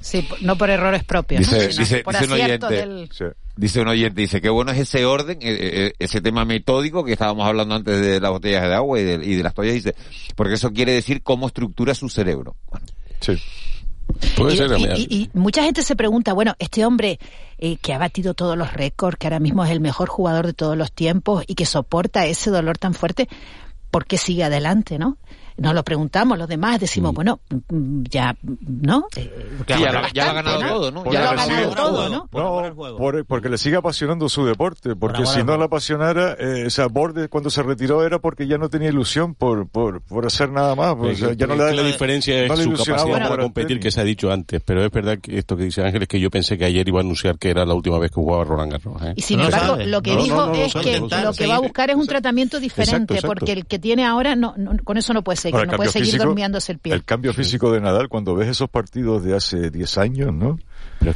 [0.00, 1.42] Sí, no por errores propios.
[1.42, 3.08] Dice, Sino dice, por dice un oyente, del...
[3.54, 7.12] dice un oyente, dice que bueno es ese orden, eh, eh, ese tema metódico que
[7.12, 9.94] estábamos hablando antes de las botellas de agua y de, y de las toallas, dice,
[10.34, 12.56] porque eso quiere decir cómo estructura su cerebro.
[13.20, 13.40] Sí.
[14.36, 14.96] Puede y, ser, y- mira.
[14.98, 17.18] y- y mucha gente se pregunta, bueno, este hombre
[17.58, 20.52] eh, que ha batido todos los récords, que ahora mismo es el mejor jugador de
[20.52, 23.28] todos los tiempos y que soporta ese dolor tan fuerte,
[23.90, 25.16] ¿por qué sigue adelante, no?
[25.60, 28.34] Nos lo preguntamos los demás, decimos, bueno, mm, ya,
[28.66, 29.06] ¿no?
[29.14, 31.04] Eh, Sí, ya, lo- bastante, ya lo ha ganado todo, ¿no?
[31.12, 32.28] Ya lo ha ganado sigue- todo, ¿no?
[32.32, 36.70] No, por- porque le sigue apasionando su deporte, porque si no le apasionara, eh, o
[36.70, 40.50] sea, Borde cuando se retiró era porque ya no tenía ilusión por, por, por hacer
[40.50, 43.28] nada más, pues, o sea, ya no le da la diferencia no es su capacidad
[43.28, 46.02] para competir que se ha dicho antes, pero es verdad que esto que dice Ángel
[46.02, 48.14] es que yo pensé que ayer iba a anunciar que era la última vez que
[48.14, 49.02] jugaba Roland Garros.
[49.02, 49.12] ¿eh?
[49.16, 51.32] Y sin embargo, lo que No, dijo no, no, es no, que no, lo no,
[51.34, 54.72] que va a buscar es un tratamiento diferente, porque el que tiene ahora, no, no-
[54.84, 56.92] con eso no puede seguir, Ahora, no puede seguir físico- durmiéndose el pie.
[56.94, 60.58] El cambio físico de Nadal, cuando ves esos partidos de hace 10 años, ¿no?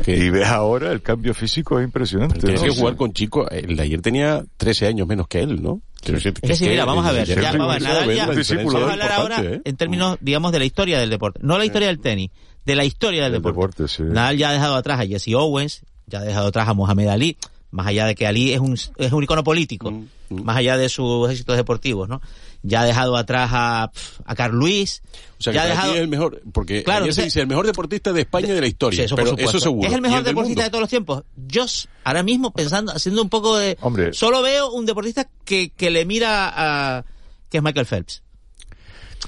[0.06, 2.38] y ves ahora el cambio físico es impresionante.
[2.38, 2.68] Tienes ¿no?
[2.68, 3.46] que jugar con chicos.
[3.50, 5.80] El de ayer tenía 13 años menos que él, ¿no?
[6.00, 9.60] Quiero decir Es que sí, mira, vamos a ver, ya, vamos a hablar ahora ¿eh?
[9.64, 11.40] en términos, digamos, de la historia del deporte.
[11.42, 12.30] No la historia del tenis,
[12.64, 13.84] de la historia del deporte.
[14.00, 17.36] Nadal ya ha dejado atrás a Jesse Owens, ya ha dejado atrás a Mohamed Ali,
[17.70, 19.92] más allá de que Ali es un, es un icono político,
[20.30, 22.22] Mm, más allá de sus éxitos deportivos, ¿no?
[22.66, 23.90] Ya ha dejado atrás a,
[24.24, 25.02] a Carl Luis,
[25.38, 25.92] O sea, que ya ha para dejado...
[25.92, 28.52] ti es el mejor, porque Claro, ayer se dice el mejor deportista de España y
[28.52, 29.86] de la historia, Sí, eso, pero seguro.
[29.88, 31.24] Es el mejor deportista de todos los tiempos.
[31.36, 31.66] Yo
[32.04, 33.76] ahora mismo pensando, haciendo un poco de...
[33.82, 34.12] Hombre.
[34.14, 36.50] Solo veo un deportista que, que le mira
[36.98, 37.04] a...
[37.50, 38.22] que es Michael Phelps.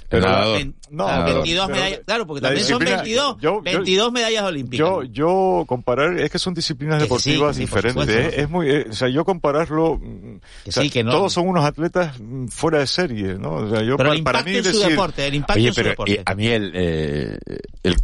[0.09, 3.51] Pero la- Ven- no, pero- 22 pero medallas, claro, porque también son disciplina- 22, yo-
[3.57, 4.79] yo- 22 medallas olímpicas.
[4.87, 8.05] Yo, yo comparar, es que son disciplinas deportivas sí, diferentes.
[8.05, 8.29] supuesto.
[8.37, 10.37] Es, es muy, eh, o sea, yo compararlo, mm,
[10.69, 11.11] o sea, sí, que no.
[11.11, 13.55] todos son unos atletas mm, fuera de serie, ¿no?
[13.55, 15.69] O sea, yo Pero el para impacto mí en su decir- deporte, el impacto Oye,
[15.69, 16.13] en su pero deporte.
[16.15, 17.39] eh, a mí el, eh,
[17.83, 17.97] el-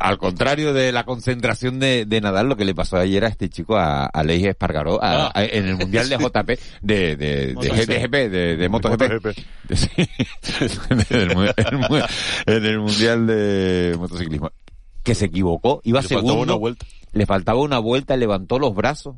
[0.00, 3.48] al contrario de la concentración de, de Nadal, lo que le pasó ayer a este
[3.48, 5.32] chico, a, a Espargaró, a- Ah.
[5.34, 6.50] a- en el Mundial de JP,
[6.82, 7.74] de, de, de MotoGP.
[7.76, 9.00] GTGP, de, de MotoGP.
[9.02, 9.34] De-
[10.90, 12.04] en, el,
[12.46, 14.50] en el Mundial de motociclismo.
[15.02, 16.86] Que se equivocó, iba Le faltaba segundo, una vuelta.
[17.12, 19.16] le faltaba una vuelta, levantó los brazos.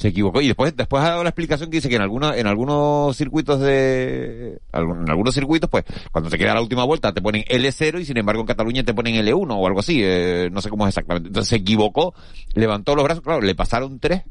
[0.00, 2.46] Se equivocó y después después ha dado la explicación que dice que en algunos en
[2.46, 7.44] algunos circuitos de en algunos circuitos pues cuando te queda la última vuelta te ponen
[7.44, 10.70] L0 y sin embargo en Cataluña te ponen L1 o algo así, eh, no sé
[10.70, 11.26] cómo es exactamente.
[11.28, 12.14] Entonces se equivocó,
[12.54, 14.22] levantó los brazos, claro, le pasaron tres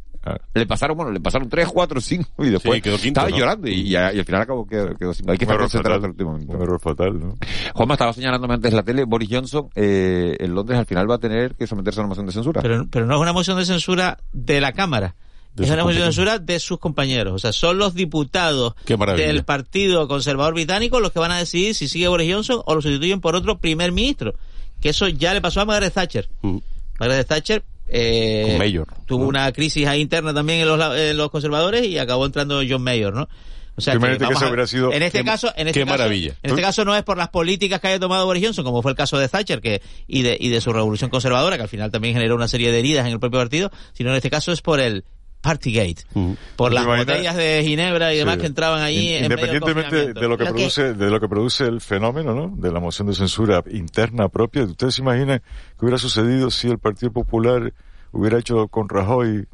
[0.55, 3.37] Le pasaron, bueno, le pasaron tres, cuatro, cinco y después Sí, quedó quinto, estaba ¿no?
[3.37, 5.31] llorando y, y al final acabó quedó, quedó cinco.
[5.31, 6.53] Hay que estar concentrado hasta el último momento.
[6.53, 7.37] Un error fatal, ¿no?
[7.75, 11.19] Juanma estaba señalándome antes la tele, Boris Johnson eh, en Londres al final va a
[11.19, 12.59] tener que someterse a una moción de censura.
[12.63, 15.13] Pero, pero no es una moción de censura de la Cámara.
[15.55, 17.33] De es una moción de censura de sus compañeros.
[17.33, 18.75] O sea, son los diputados
[19.17, 22.81] del Partido Conservador Británico los que van a decidir si sigue Boris Johnson o lo
[22.81, 24.35] sustituyen por otro primer ministro.
[24.81, 26.29] Que eso ya le pasó a Margaret Thatcher.
[26.99, 31.85] Margaret Thatcher eh, Mayor, tuvo una crisis ahí interna también en los, en los conservadores
[31.87, 33.27] y acabó entrando John Mayor, ¿no?
[33.75, 35.85] O sea, que vamos eso a- hubiera sido- en este qué- caso, en este qué
[35.85, 36.35] caso- maravilla.
[36.43, 38.91] en este caso no es por las políticas que haya tomado Boris Johnson, como fue
[38.91, 41.89] el caso de Thatcher que y de, y de su revolución conservadora, que al final
[41.89, 44.61] también generó una serie de heridas en el propio partido, sino en este caso es
[44.61, 45.03] por el
[45.41, 46.03] Partygate,
[46.57, 47.05] por ¿Te las imaginas?
[47.07, 48.41] botellas de ginebra y demás Sí.
[48.41, 51.63] que entraban allí en medio del Independientemente de lo que produce, de lo que produce
[51.65, 52.53] el fenómeno, ¿no?
[52.57, 54.63] De la moción de censura interna propia.
[54.63, 55.39] ¿Ustedes se imaginan
[55.79, 57.73] qué hubiera sucedido si el Partido Popular
[58.11, 59.45] hubiera hecho con Rajoy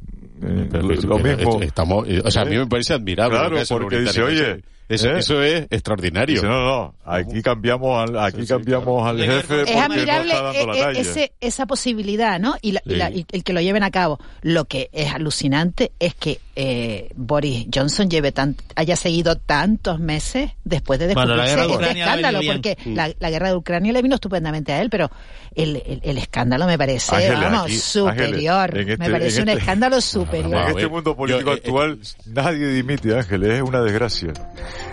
[0.42, 1.60] eh, Pero lo, mismo?
[1.62, 3.30] estamos- eh, o sea, a mí me parece admirable.
[3.36, 5.18] Claro, lo que hace porque dice, oye, eso, ¿eh?
[5.18, 6.36] eso es extraordinario.
[6.36, 10.66] Dice, no, no, aquí cambiamos al, aquí cambiamos al jefe es admirable no está dando
[10.66, 11.00] la eh, talla.
[11.00, 12.54] ese- esa posibilidad, ¿no?
[12.62, 12.96] Y, la- y Sí.
[12.96, 14.18] la- y el que lo lleven a cabo.
[14.42, 20.52] Lo que es alucinante es que eh, Boris Johnson lleve tan, haya seguido tantos meses
[20.64, 22.96] después de Bueno, descubrirse de este ha escándalo, porque bien.
[22.96, 25.10] la, la guerra de Ucrania le vino estupendamente a él, pero
[25.54, 28.70] el, el, el escándalo me parece, Ángeles, vamos, aquí- superior.
[28.74, 30.54] Ángeles, me parece un este- escándalo superior.
[30.54, 34.32] En a este mundo político yo, eh, actual nadie dimite, Ángeles, es una desgracia.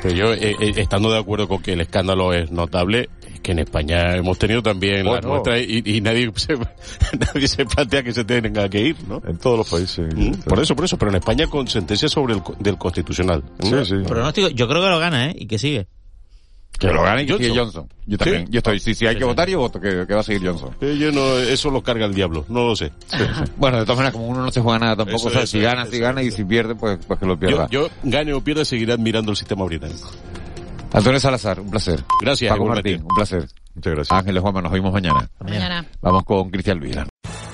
[0.01, 3.09] Pero yo, eh, eh, estando de acuerdo con que el escándalo es notable,
[3.43, 5.27] que en España hemos tenido también la Bueno.
[5.29, 9.21] nuestra y, y nadie, se, nadie se plantea que se tenga que ir, ¿no?
[9.27, 10.11] En todos los países.
[10.45, 13.43] Por eso, por eso, pero en España con sentencia sobre el co- del constitucional.
[13.59, 14.03] ¿no?
[14.07, 15.35] Pronóstico, yo creo que lo gana, ¿eh?
[15.37, 15.87] Y que sigue.
[16.79, 17.37] Que lo gane Johnson.
[17.45, 17.89] sigue Johnson.
[18.07, 18.45] Yo también.
[18.47, 18.51] Sí.
[18.51, 18.79] Yo estoy.
[18.79, 19.27] Si, si hay Sí, que sí.
[19.27, 20.71] votar, yo voto que, que va a seguir Johnson.
[20.81, 22.91] Eh, yo no, eso lo carga el diablo, no lo sé.
[23.57, 25.51] Bueno, de todas maneras, como uno no se juega nada tampoco, Eso, o sea, eso,
[25.51, 27.67] si gana, eso, si gana, y si pierde, pues, pues que lo pierda.
[27.69, 30.09] Yo, yo, gane o pierda, seguiré admirando el sistema británico.
[30.93, 32.03] Antonio Salazar, un placer.
[32.21, 32.65] Gracias, Paco.
[32.67, 33.47] Martín, un placer.
[33.73, 34.19] Muchas gracias.
[34.19, 35.27] Ángeles Juanma, nos vemos mañana.
[35.39, 35.85] Mañana.
[36.01, 37.07] Vamos con Cristian Luisa.